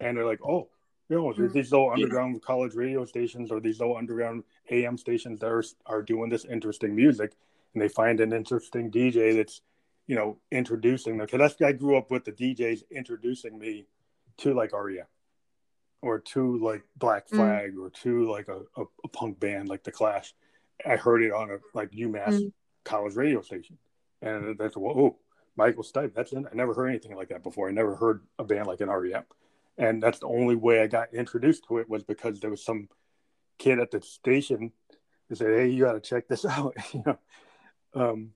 [0.00, 0.68] and they're like, oh,
[1.08, 1.40] you know, hmm.
[1.40, 2.40] there's these little underground yeah.
[2.46, 6.94] college radio stations or these little underground AM stations that are, are doing this interesting
[6.94, 7.32] music
[7.79, 9.61] and they find an interesting DJ that's,
[10.09, 11.26] you know, introducing them.
[11.26, 13.87] Because that's I grew up with the DJs introducing me
[14.39, 15.07] to like REM
[16.03, 17.37] or to like Black mm.
[17.37, 17.85] Flag mm.
[17.85, 20.35] or to like a, a, a, punk band like The Clash.
[20.85, 22.53] I heard it on a like UMass mm.
[22.85, 23.79] college radio station,
[24.20, 25.16] and that's whoa,
[25.57, 26.14] Michael Stipe.
[26.14, 27.68] That's in, I never heard anything like that before.
[27.68, 29.24] I never heard a band like an REM,
[29.76, 32.89] and that's the only way I got introduced to it was because there was some
[33.59, 34.72] kid at the station
[35.29, 37.18] that said, "Hey, you got to check this out," you know.
[37.95, 38.30] Um,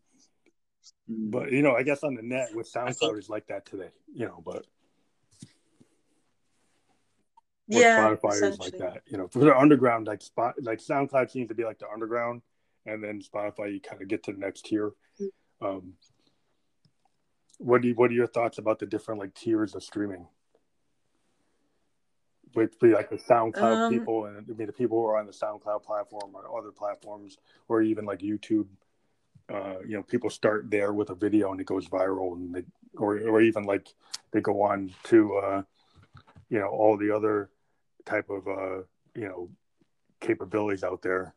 [1.09, 3.19] but you know, I guess on the net with SoundCloud think...
[3.19, 4.67] is like that today, you know, but
[7.69, 11.49] yeah, Spotify is like that, you know, for the underground, like spot, like SoundCloud seems
[11.49, 12.43] to be like the underground,
[12.87, 14.93] and then Spotify, you kind of get to the next tier.
[15.21, 15.67] Mm-hmm.
[15.67, 15.93] Um,
[17.59, 20.27] what do you, what are your thoughts about the different like tiers of streaming?
[22.55, 25.33] With like the SoundCloud um, people, and I mean the people who are on the
[25.33, 27.39] SoundCloud platform or other platforms,
[27.69, 28.67] or even like YouTube
[29.53, 32.65] uh, you know people start there with a video and it goes viral and they
[32.97, 33.89] or or even like
[34.33, 35.63] they go on to uh,
[36.49, 37.51] you know all the other
[38.07, 38.79] type of uh,
[39.15, 39.51] you know
[40.21, 41.35] capabilities out there.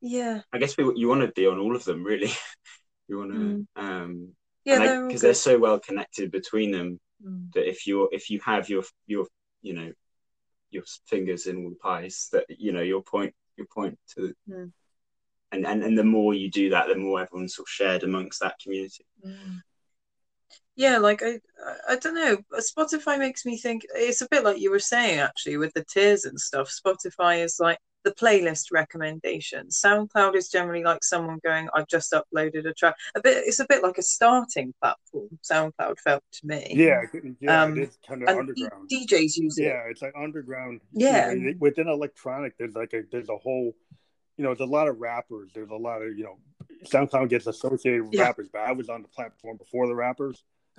[0.00, 2.30] Yeah, I guess we, you want to be on all of them, really.
[3.08, 3.66] you want to, Mm.
[3.76, 4.34] um,
[4.64, 7.52] yeah, because they're they're so well connected between them Mm.
[7.52, 9.26] that if you're if you have your your
[9.60, 9.92] you know
[10.70, 14.72] your fingers in all the pies, that you know your point your point to, Mm.
[15.52, 18.40] And and and the more you do that, the more everyone's sort of shared amongst
[18.40, 19.04] that community.
[20.76, 22.38] Yeah, like I, I, I don't know.
[22.58, 26.24] Spotify makes me think it's a bit like you were saying actually with the tiers
[26.24, 26.70] and stuff.
[26.70, 32.66] Spotify is like the playlist recommendation SoundCloud is generally like someone going, "I've just uploaded
[32.66, 33.44] a track." A bit.
[33.46, 35.28] It's a bit like a starting platform.
[35.50, 36.66] SoundCloud felt to me.
[36.70, 37.02] Yeah,
[37.40, 38.88] yeah, Um, it is kind of and underground.
[38.88, 39.64] D- DJs use it.
[39.64, 40.80] Yeah, it's like underground.
[40.92, 41.32] Yeah.
[41.32, 43.74] you know, within electronic, there's like a there's a whole,
[44.40, 45.50] you know, there's a lot of rappers.
[45.54, 46.38] There's a lot of you know,
[46.86, 48.22] SoundCloud gets associated with Yeah.
[48.22, 50.42] rappers, but I was on the platform before the rappers,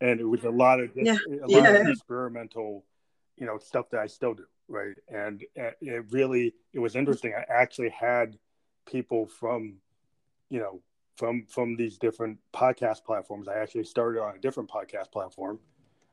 [0.00, 1.36] and it was a lot of just, Yeah.
[1.44, 1.80] a lot Yeah.
[1.82, 2.86] of experimental,
[3.36, 4.96] you know, stuff that I still do, right?
[5.08, 7.34] And it really it was interesting.
[7.34, 8.38] I actually had
[8.86, 9.76] people from,
[10.48, 10.80] you know,
[11.18, 13.46] from from these different podcast platforms.
[13.46, 15.60] I actually started on a different podcast platform.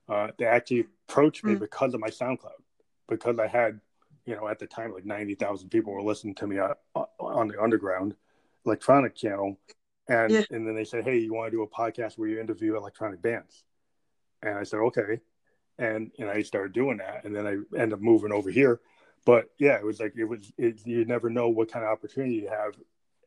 [0.10, 1.60] Uh, they actually approached me Mm.
[1.62, 2.62] because of my SoundCloud,
[3.08, 3.80] because I had,
[4.26, 6.74] you know, at the time like ninety thousand people were listening to me on,
[7.20, 8.16] on the underground
[8.66, 9.58] electronic channel,
[10.08, 10.44] and Yeah.
[10.50, 13.22] and then they said, hey, you want to do a podcast where you interview electronic
[13.22, 13.64] bands?
[14.42, 15.20] And I said, okay,
[15.78, 18.80] and and I started doing that, and then I ended up moving over here.
[19.26, 20.52] But yeah, it was like it was.
[20.58, 22.74] It, you never know what kind of opportunity you have,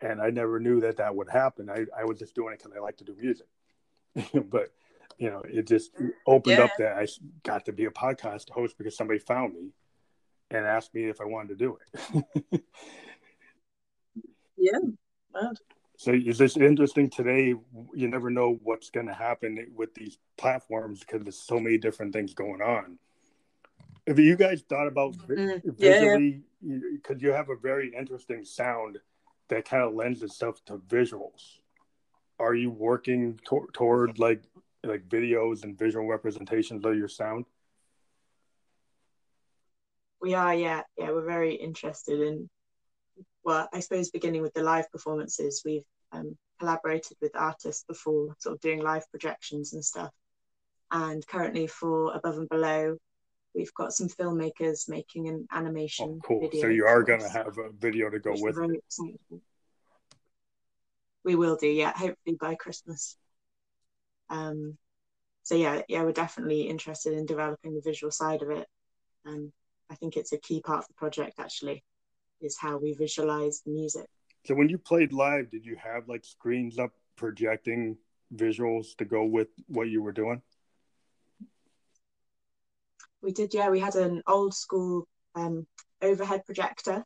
[0.01, 1.71] and I never knew that that would happen.
[1.71, 3.47] I I was just doing it because I like to do music,
[4.51, 4.73] but
[5.19, 5.93] you know, it just
[6.27, 6.65] opened Yeah.
[6.65, 7.07] up that I
[7.43, 9.73] got to be a podcast host because somebody found me
[10.51, 11.79] and asked me if I wanted to do
[12.53, 12.63] it.
[14.59, 14.79] Yeah.
[15.35, 15.59] Mad.
[15.99, 17.55] so it's just interesting today.
[17.95, 22.15] You never know what's going to happen with these platforms because there's so many different
[22.15, 22.99] things going on.
[24.07, 26.01] Have you guys thought about Mm, yeah, yeah.
[26.01, 26.43] visually?
[26.95, 28.99] Because you have a very interesting sound
[29.49, 31.59] that kind of lends itself to visuals.
[32.39, 34.43] Are you working tor- toward like
[34.85, 37.45] like videos and visual representations of your sound?
[40.27, 41.13] We are, yeah, yeah.
[41.13, 42.51] We're very interested in.
[43.45, 48.57] Well, I suppose beginning with the live performances, we've um, collaborated with artists before, sort
[48.57, 50.11] of doing live projections and stuff.
[50.91, 52.97] And currently for Above and Below,
[53.55, 56.19] we've got some filmmakers making an animation.
[56.19, 56.41] Oh, cool.
[56.41, 58.61] Video So you are going to have a video to go with it.
[58.61, 59.43] very excited about.
[61.25, 61.93] We will do, yeah.
[61.93, 63.17] Hopefully by Christmas.
[64.29, 64.77] Um,
[65.45, 68.67] so yeah, yeah, we're definitely interested in developing the visual side of it.
[69.25, 69.53] Um,
[69.91, 71.85] I think it's a key part of the project actually,
[72.41, 74.07] is how we visualize the music.
[74.45, 77.97] So when you played live, did you have like screens up projecting
[78.35, 80.43] visuals to go with what you were doing?
[83.23, 83.71] We did, yeah.
[83.71, 85.67] We had an old school um,
[86.01, 87.05] overhead projector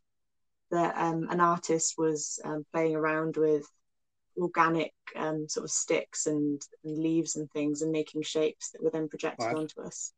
[0.70, 3.66] that um, an artist was um, playing around with
[4.36, 8.90] organic um, sort of sticks and, and leaves and things and making shapes that were
[8.90, 10.12] then projected onto us.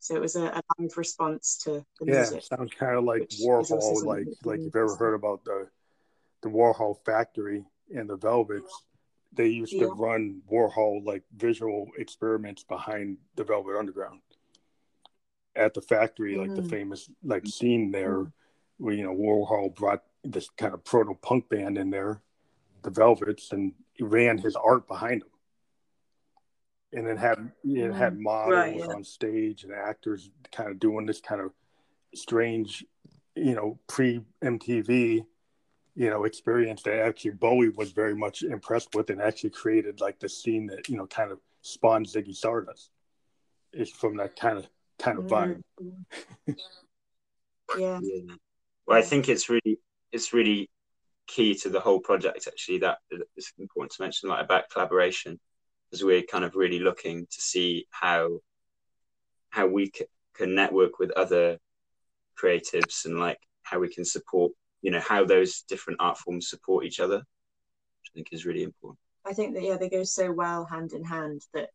[0.00, 2.42] So it was a, a live response to the Yeah, music.
[2.42, 5.68] sounds kind of like which is also Warhol, like like you've ever heard about the
[6.42, 8.84] the Warhol factory and the Velvets.
[9.32, 9.86] They used Yeah.
[9.86, 14.20] to run Warhol like visual experiments behind the Velvet Underground
[15.54, 16.70] at the factory, like the Mhm.
[16.70, 18.32] famous like scene there,
[18.78, 22.22] where you know Warhol brought this kind of proto punk band in there,
[22.82, 25.29] the Velvets, and ran his art behind them.
[26.92, 28.86] And then had it had models Right, yeah.
[28.86, 31.52] on stage and actors kind of doing this kind of
[32.14, 32.84] strange,
[33.36, 35.24] you know, pre MTV,
[35.94, 40.18] you know, experience that actually Bowie was very much impressed with and actually created like
[40.18, 42.90] the scene that, you know, kind of spawned Ziggy Stardust.
[43.72, 44.66] It's from that kind of
[44.98, 45.62] kind of vibe.
[45.80, 46.56] Mm.
[47.78, 48.00] yeah.
[48.02, 48.34] Yeah.
[48.86, 49.78] Well, I think it's really
[50.12, 50.68] it's really
[51.26, 52.48] key to the whole project.
[52.48, 52.98] Actually, that
[53.36, 55.38] it's important to mention, like about collaboration,
[55.90, 58.38] because we're kind of really looking to see how
[59.50, 61.58] how we c- can network with other
[62.40, 66.84] creatives and like how we can support, you know, how those different art forms support
[66.84, 68.98] each other, which I think is really important.
[69.26, 71.70] I think that yeah, they go so well hand in hand that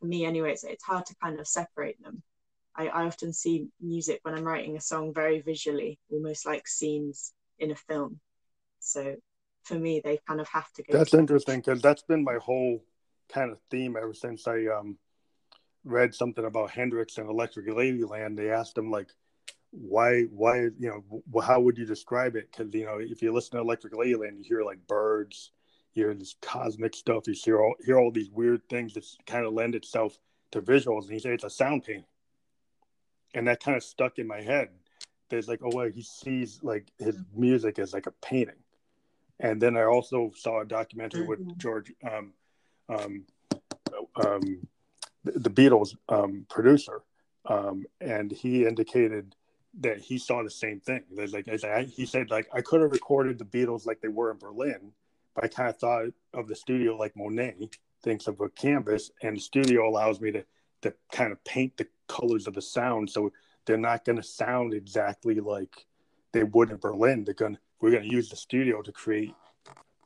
[0.00, 2.22] for me anyway, it's, it's hard to kind of separate them.
[2.76, 7.32] I, I often see music when I'm writing a song very visually, almost like scenes
[7.58, 8.18] in a film.
[8.80, 9.16] So
[9.62, 10.98] for me, they kind of have to go.
[10.98, 11.20] That's together.
[11.20, 12.82] interesting because that's been my whole
[13.32, 14.96] kind of theme ever since I um,
[15.84, 18.36] read something about Hendrix and Electric Ladyland.
[18.36, 19.08] They asked him like,
[19.74, 21.02] why why you
[21.32, 24.38] know how would you describe it because you know if you listen to electric ladyland
[24.38, 25.50] you hear like birds
[25.94, 29.44] you hear this cosmic stuff you hear all hear all these weird things that kind
[29.44, 30.16] of lend itself
[30.52, 32.04] to visuals and he said it's a sound painting
[33.34, 34.68] and that kind of stuck in my head
[35.28, 38.54] there's like oh well, he sees like his music as like a painting
[39.40, 41.30] and then i also saw a documentary mm-hmm.
[41.30, 42.32] with george um
[42.88, 43.24] um
[44.16, 44.66] um
[45.24, 47.02] the beatles um producer
[47.46, 49.34] um and he indicated
[49.80, 51.02] that he saw the same thing.
[51.10, 54.38] Like I, he said, like I could have recorded the Beatles like they were in
[54.38, 54.92] Berlin,
[55.34, 57.70] but I kind of thought of the studio like Monet
[58.02, 60.44] thinks of a canvas, and the studio allows me to
[60.82, 63.32] to kind of paint the colors of the sound, so
[63.64, 65.86] they're not going to sound exactly like
[66.32, 67.24] they would in Berlin.
[67.24, 69.34] They're going we're going to use the studio to create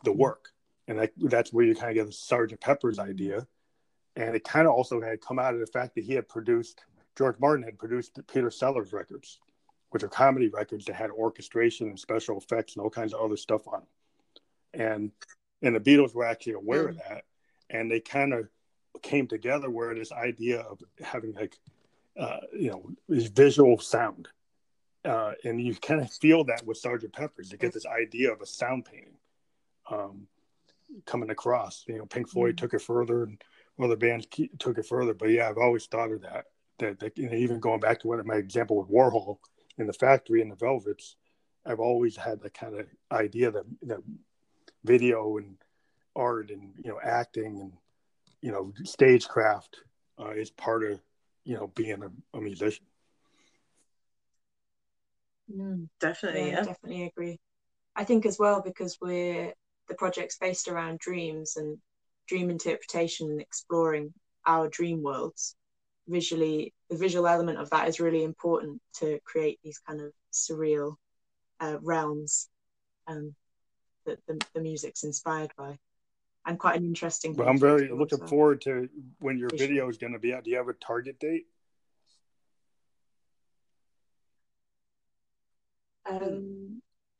[0.04, 0.52] the work,
[0.88, 3.46] and that, that's where you kind of get the Sergeant Pepper's idea,
[4.16, 6.84] and it kind of also had come out of the fact that he had produced
[7.16, 9.38] George Martin had produced Peter Sellers records
[9.90, 13.36] which are comedy records that had orchestration and special effects and all kinds of other
[13.36, 13.88] stuff on them.
[14.74, 15.12] And
[15.62, 16.90] and the Beatles were actually aware mm.
[16.90, 17.24] of that,
[17.70, 18.48] and they kind of
[19.02, 21.56] came together where this idea of having like
[22.18, 24.28] uh, you know this visual sound,
[25.04, 27.48] uh, and you kind of feel that with Sergeant Pepper's.
[27.48, 29.16] to get this idea of a sound painting
[29.90, 30.26] um,
[31.06, 31.84] coming across.
[31.86, 32.58] You know, Pink Floyd mm.
[32.58, 33.42] took it further, and
[33.80, 34.26] other bands
[34.58, 35.14] took it further.
[35.14, 36.46] But yeah, I've always thought of that.
[36.78, 39.38] That, that you know, even going back to one of my example with Warhol,
[39.78, 41.16] in the factory and the Velvets,
[41.64, 44.02] I've always had that kind of idea that that
[44.84, 45.56] video and
[46.16, 47.72] art and you know acting and
[48.40, 49.76] you know stagecraft
[50.18, 51.00] uh, is part of
[51.44, 52.86] you know being a, a musician.
[55.54, 57.38] Mm, definitely, yeah, yeah, definitely agree.
[57.96, 59.52] I think as well because we're
[59.88, 61.78] the project's based around dreams and
[62.26, 64.12] dream interpretation and exploring
[64.46, 65.56] our dream worlds
[66.08, 70.96] visually the visual element of that is really important to create these kind of surreal
[71.60, 72.48] uh, realms
[73.06, 73.34] um,
[74.06, 75.76] that the, the, music's inspired by
[76.46, 78.28] and quite an interesting well, i'm very looking well.
[78.28, 79.68] forward to when your Visual.
[79.68, 81.46] video is going to be out do you have a target date
[86.08, 86.67] um,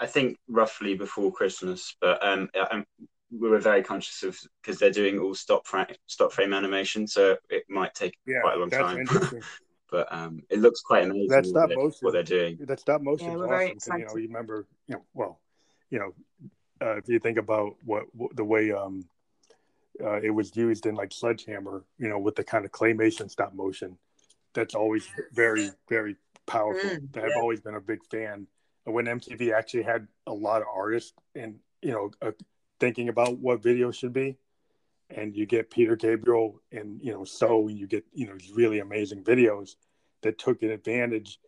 [0.00, 2.84] i think roughly before christmas but um, I'm,
[3.30, 7.36] we were very conscious of because they're doing all stop frame stop frame animation, so
[7.50, 9.06] it might take yeah, quite a long time.
[9.90, 11.28] but um, it looks quite amazing.
[11.28, 11.98] That's stop motion.
[12.00, 12.58] What they're doing.
[12.60, 13.28] That stop motion.
[13.28, 13.78] Yeah, we're awesome.
[13.86, 14.00] very.
[14.00, 15.40] You know, you remember, you know, well,
[15.90, 16.14] you know,
[16.80, 19.04] uh, if you think about what, what the way um,
[20.02, 23.54] uh, it was used in like Sledgehammer, you know, with the kind of claymation stop
[23.54, 23.98] motion,
[24.54, 26.88] that's always very very powerful.
[26.88, 27.40] Mm, I've yeah.
[27.40, 28.46] always been a big fan.
[28.90, 32.34] When MTV actually had a lot of artists and you know a,
[32.80, 34.36] thinking about what video should be.
[35.10, 38.80] And you get peter gabriel and you know so you get you know these really
[38.80, 39.76] amazing videos
[40.20, 41.38] that took an advantage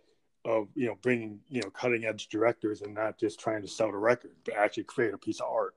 [0.45, 3.91] of you know bringing you know cutting edge directors and not just trying to sell
[3.91, 5.75] the record but actually create a piece of art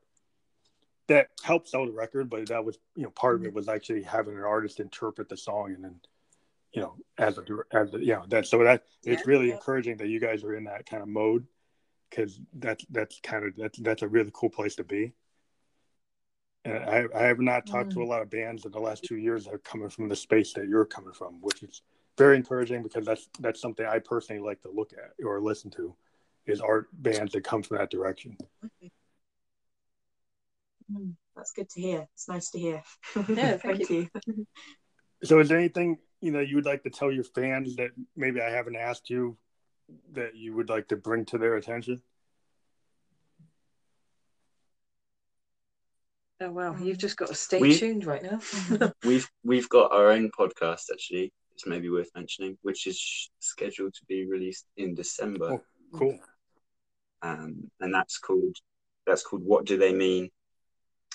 [1.07, 4.01] that helped sell the record but that was you know part of it was actually
[4.01, 5.95] having an artist interpret the song and then
[6.71, 7.43] you know as a
[7.73, 10.63] as a, you know that so that it's really encouraging that you guys are in
[10.63, 11.45] that kind of mode
[12.13, 15.13] because that's that's kind of that's that's a really cool place to be
[16.65, 17.93] and I, I have not talked mm.
[17.95, 20.15] to a lot of bands in the last two years that are coming from the
[20.15, 21.81] space that you're coming from, which is
[22.17, 25.93] very encouraging because that's that's something I personally like to look at or listen to,
[26.45, 28.37] is art bands that come from that direction.
[30.91, 32.07] Mm, that's good to hear.
[32.13, 32.83] It's nice to hear.
[33.27, 34.07] Yeah, thank, you.
[34.25, 34.47] you.
[35.23, 38.39] So, is there anything you know you would like to tell your fans that maybe
[38.39, 39.37] I haven't asked you
[40.13, 42.01] that you would like to bring to their attention?
[46.41, 48.39] Oh well, you've just got to stay we, tuned right now.
[49.05, 51.31] we've we've got our own podcast actually.
[51.53, 55.53] It's maybe worth mentioning, which is scheduled to be released in December.
[55.53, 55.63] Oh,
[55.93, 56.19] cool.
[57.21, 58.57] Um, and that's called
[59.05, 60.29] that's called What Do They Mean?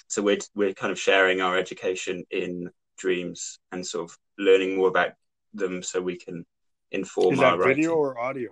[0.06, 4.88] So we're we're kind of sharing our education in dreams and sort of learning more
[4.88, 5.12] about
[5.52, 6.46] them, so we can
[6.90, 8.50] inform is that video or audio?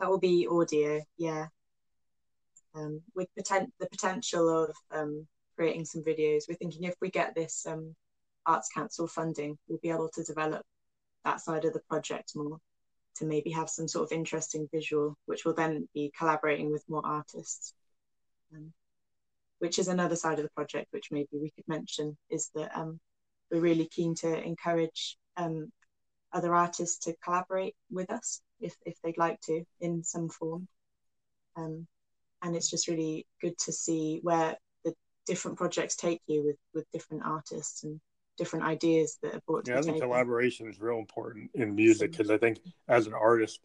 [0.00, 1.46] That will be audio, yeah
[2.74, 6.44] um, with poten- the potential of um, creating some videos.
[6.48, 7.94] We're thinking if we get this um,
[8.46, 10.62] Arts Council funding, we'll be able to develop
[11.24, 12.58] that side of the project more
[13.16, 17.04] to maybe have some sort of interesting visual, which will then be collaborating with more
[17.04, 17.74] artists.
[18.54, 18.72] Um,
[19.58, 22.98] which is another side of the project, which maybe we could mention, is that um,
[23.52, 25.70] we're really keen to encourage um,
[26.32, 30.66] other artists to collaborate with us if, if they'd like to in some form.
[31.56, 31.86] Um,
[32.42, 34.94] and it's just really good to see where the
[35.26, 38.00] different projects take you with with different artists and
[38.38, 40.08] different ideas that are brought to yeah, I think table.
[40.08, 43.60] collaboration is real important in music because I think as an artist,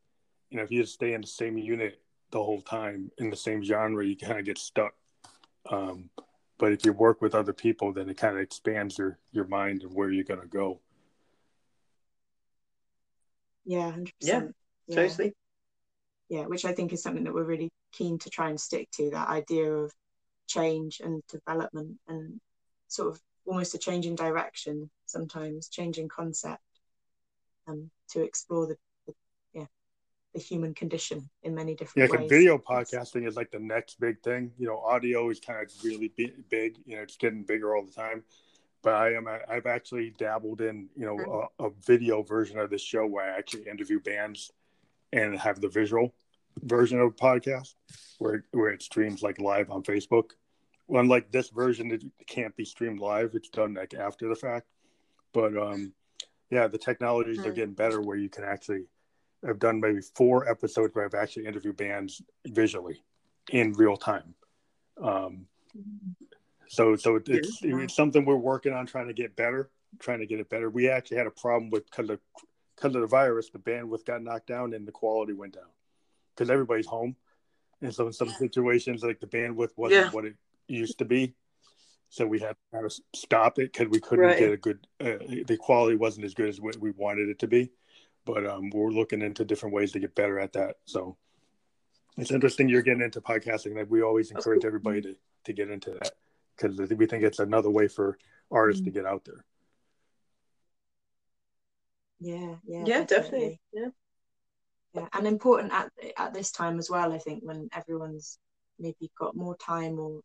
[0.49, 3.35] you know, if you just stay in the same unit the whole time in the
[3.35, 4.93] same genre, you kind of get stuck.
[5.69, 6.09] Um,
[6.57, 9.83] but if you work with other people, then it kind of expands your your mind
[9.83, 10.79] and where you're gonna go.
[13.65, 14.55] Yeah, hundred Yeah, percent.
[14.89, 15.33] Totally.
[16.29, 19.09] yeah, which I think is something that we're really keen to try and stick to
[19.11, 19.93] that idea of
[20.47, 22.39] change and development and
[22.87, 26.61] sort of almost a change in direction sometimes, changing concept
[27.67, 28.86] um, to explore the, the yeah
[30.33, 32.29] the human condition in many different Yeah, ways.
[32.29, 34.51] video podcasting is like the next big thing.
[34.57, 36.11] You know, audio is kind of really
[36.49, 36.77] big.
[36.85, 38.23] You know, it's getting bigger all the time.
[38.83, 42.77] But I am I've actually dabbled in you know a, a video version of the
[42.77, 44.51] show where I actually interview bands
[45.11, 46.13] and have the visual
[46.63, 47.75] version of a podcast
[48.19, 50.31] where where it streams like live on Facebook.
[50.89, 53.31] Unlike this version, it can't be streamed live.
[53.33, 54.67] It's done like after the fact.
[55.33, 55.93] But um,
[56.49, 57.55] yeah, the technologies are Hmm.
[57.55, 58.85] getting better where you can actually.
[59.47, 63.03] I've done maybe four episodes where I've actually interviewed bands visually
[63.51, 64.33] in real time.
[65.01, 65.47] Um,
[66.67, 69.69] so so it's it's something we're working on trying to get better,
[69.99, 70.69] trying to get it better.
[70.69, 72.19] We actually had a problem with because of
[72.75, 75.69] because of the virus, the bandwidth got knocked down and the quality went down
[76.35, 77.15] because everybody's home,
[77.81, 80.09] and so in some situations like the bandwidth wasn't Yeah.
[80.11, 80.35] what it
[80.67, 81.33] used to be.
[82.09, 84.39] So we had to kind of stop it because we couldn't Right.
[84.39, 84.87] get a good.
[84.99, 87.71] Uh, the quality wasn't as good as what we wanted it to be,
[88.27, 90.75] but um, we're looking into different ways to get better at that.
[90.85, 91.17] So
[92.17, 93.75] it's interesting you're getting into podcasting.
[93.75, 94.67] Like we always encourage cool.
[94.67, 95.15] everybody to
[95.45, 96.11] to get into that
[96.55, 98.17] because we think it's another way for
[98.51, 99.45] artists to get out there.
[102.19, 103.61] Yeah, yeah, Yeah, definitely.
[103.71, 103.89] Yeah.
[104.93, 107.13] yeah, and important at at this time as well.
[107.13, 108.39] I think when everyone's
[108.77, 110.19] maybe got more time or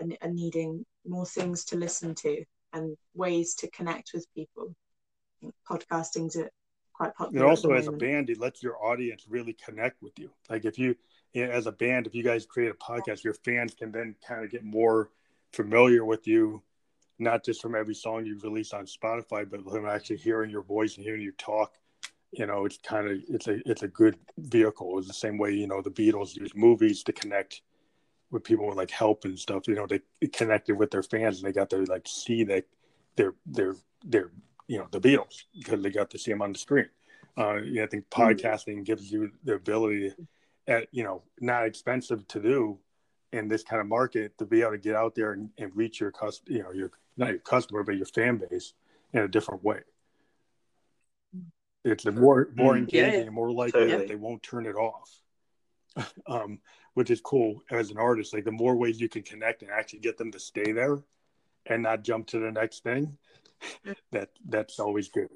[0.00, 4.74] are, are needing more things to listen to and ways to connect with people.
[4.74, 6.50] I think podcasting's a,
[6.94, 7.46] quite And popular.
[7.46, 10.30] at also, as a band, it lets your audience really connect with you.
[10.48, 10.96] Like if you,
[11.34, 14.50] as a band, if you guys create a podcast, your fans can then kind of
[14.50, 15.10] get more
[15.52, 16.62] familiar with you,
[17.18, 20.96] not just from every song you release on Spotify, but from actually hearing your voice
[20.96, 21.74] and hearing you talk.
[22.32, 24.98] You know, it's kind of it's a it's a good vehicle.
[24.98, 27.62] It's the same way you know the Beatles use movies to connect
[28.32, 29.68] with people with like help and stuff.
[29.68, 32.64] You know, they connected with their fans and they got to like see that
[33.16, 34.32] their their they're
[34.66, 36.88] you know the Beatles because they got to see them on the screen.
[37.36, 40.12] Uh, you know, I think podcasting gives you the ability,
[40.66, 42.78] at you know, not expensive to do
[43.32, 46.00] in this kind of market to be able to get out there and, and reach
[46.00, 48.74] your cust, you know, your not your customer but your fan base
[49.12, 49.80] in a different way.
[51.84, 52.78] It's a more more Mm.
[52.78, 53.26] engaging Yeah.
[53.26, 53.98] and more likely Totally.
[53.98, 55.20] that they won't turn it off.
[56.26, 56.60] um,
[56.94, 58.32] which is cool as an artist.
[58.34, 61.02] Like the more ways you can connect and actually get them to stay there
[61.66, 63.16] and not jump to the next thing,
[64.12, 65.28] that that's always good.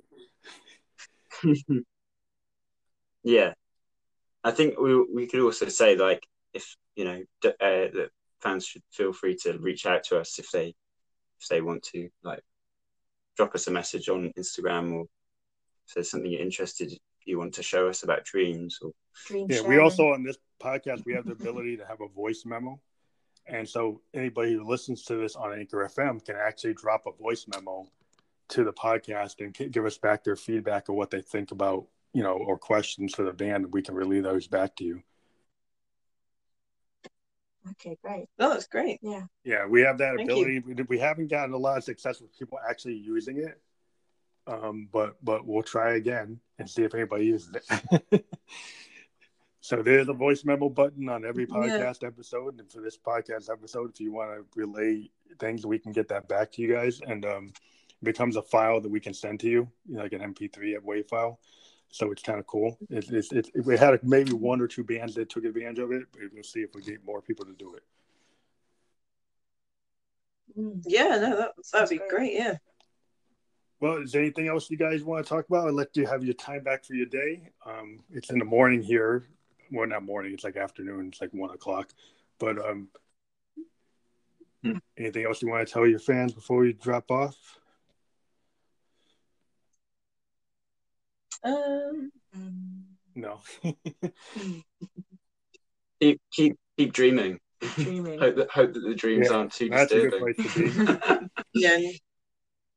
[3.23, 3.55] yeah,
[4.45, 8.11] I think we we could also say like if you know d- uh, that
[8.41, 10.75] fans should feel free to reach out to us if they
[11.41, 12.43] if they want to like
[13.37, 15.03] drop us a message on Instagram or
[15.87, 16.93] if there's something you're interested
[17.29, 18.93] you want to show us about dreams or
[19.27, 22.45] Dream Yeah, we also on this podcast we have the ability to have a voice
[22.47, 22.81] memo,
[23.47, 27.47] and so anybody who listens to this on Anchor FM can actually drop a voice
[27.47, 27.87] memo
[28.49, 32.23] to the podcast and give us back their feedback of what they think about you
[32.23, 35.03] know or questions for the band, and we can relay those back to you.
[37.73, 38.29] Okay, great.
[38.39, 38.99] Oh, that's great.
[39.03, 39.25] Yeah.
[39.45, 40.61] Yeah, we have that Thank ability.
[40.61, 43.61] We, we haven't gotten a lot of success with people actually using it,
[44.47, 48.25] um, but but we'll try again and see if anybody uses it.
[49.61, 51.57] so there's a voice memo button on every Yeah.
[51.57, 55.93] podcast episode, and for this podcast episode, if you want to relay things, we can
[55.93, 57.53] get that back to you guys, and um, it
[58.03, 61.09] becomes a file that we can send to you, you know, like an MP3 WAV
[61.09, 61.41] file.
[61.91, 62.79] So it's kind of cool.
[62.91, 66.05] It's, it's, it's, we had maybe one or two bands that took advantage of it,
[66.13, 67.83] but we'll see if we get more people to do it.
[70.59, 70.83] Mm.
[70.87, 72.11] Yeah, no, that that'd be great.
[72.11, 72.35] great.
[72.35, 72.57] Yeah.
[73.81, 75.69] Well, is there anything else you guys want to talk about?
[75.69, 77.51] I'd let you have your time back for your day.
[77.65, 79.25] Um, it's in the morning here.
[79.71, 80.35] Well, not morning.
[80.35, 81.09] It's like afternoon.
[81.09, 81.91] It's like one o'clock.
[82.39, 82.89] But um,
[84.65, 84.79] Hmm.
[84.97, 87.37] anything else you want to tell your fans before we drop off?
[91.45, 92.11] Um,
[93.15, 93.41] No.
[96.01, 97.39] keep keep keep dreaming.
[97.77, 98.19] dreaming.
[98.21, 101.79] Hope that hope that the dreams Yeah, aren't too that's a good place to yeah,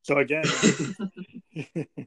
[0.01, 0.43] so again,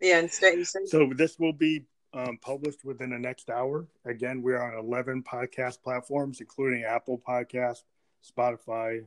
[0.01, 3.87] yeah, and stay, stay so this will be um, published within the next hour.
[4.05, 7.83] Again, we're on 11 podcast platforms, including Apple Podcast,
[8.29, 9.05] Spotify,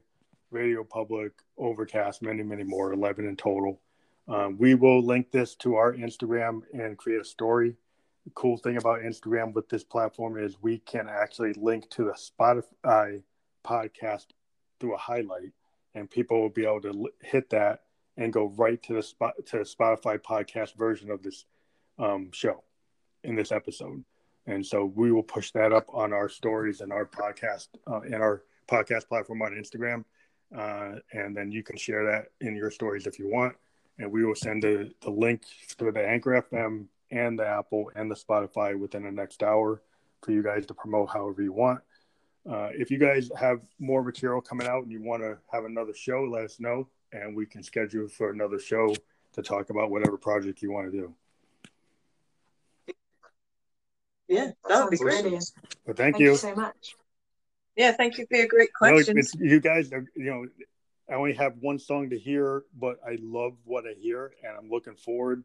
[0.52, 3.82] Radio Public, Overcast, many, many more, 11 in total.
[4.28, 7.78] Um, we will link this to our Instagram and create a story.
[8.26, 12.12] The cool thing about Instagram with this platform is we can actually link to the
[12.14, 13.24] Spotify
[13.66, 14.26] podcast
[14.80, 15.54] through a highlight,
[15.96, 17.84] and people will be able to hit that
[18.18, 21.46] and go right to the spot to the Spotify podcast version of this
[22.00, 22.64] um, show
[23.24, 24.04] in this episode.
[24.46, 28.16] And so we will push that up on our stories and our podcast uh, and
[28.16, 30.04] our podcast platform on Instagram.
[30.56, 33.56] Uh, and then you can share that in your stories if you want.
[34.00, 35.44] And we will send the, the link
[35.78, 39.82] to the Anchor FM and the Apple and the Spotify within the next hour
[40.22, 41.82] for you guys to promote however you want.
[42.50, 45.94] Uh, if you guys have more material coming out and you want to have another
[45.94, 48.94] show, let us know and we can schedule for another show
[49.34, 51.14] to talk about whatever project you want to do.
[54.28, 55.22] Yeah, that would be great.
[55.22, 55.52] Brilliant.
[55.86, 56.32] Well, thank, thank you.
[56.32, 56.96] you so much.
[57.78, 59.34] Yeah, thank you for your great questions.
[59.36, 60.46] No, you guys, are, you know,
[61.10, 64.70] I only have one song to hear, but I love what I hear, and I'm
[64.70, 65.44] looking forward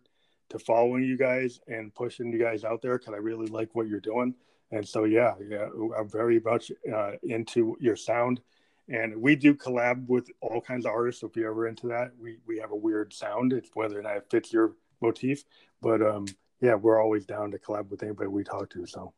[0.48, 3.86] to following you guys and pushing you guys out there because I really like what
[3.86, 4.34] you're doing.
[4.72, 8.40] And so, yeah, yeah, I'm very much uh, into your sound,
[8.88, 11.20] and we do collab with all kinds of artists.
[11.20, 13.52] So if you're ever into that, we we have a weird sound.
[13.52, 15.44] It's whether or not it fits your motif,
[15.80, 16.26] but um,
[16.60, 18.86] yeah, we're always down to collab with anybody we talk to.
[18.86, 19.12] So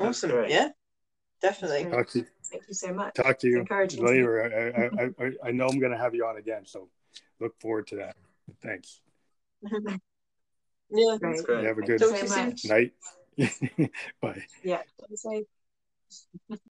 [0.00, 0.46] awesome.
[0.48, 0.70] Yeah,
[1.42, 1.86] definitely.
[2.50, 2.58] Talk to you.
[2.58, 3.14] Thank you so much.
[3.14, 4.92] Talk to you later.
[4.98, 6.64] I, I, I, I know I'm going to have you on again.
[6.66, 6.88] So
[7.40, 8.16] look forward to that.
[8.62, 9.00] Thanks.
[9.62, 9.96] yeah,
[11.20, 11.44] Great.
[11.48, 12.10] You have a good so
[12.68, 12.92] night.
[14.20, 14.44] Bye.
[14.62, 14.82] Yeah.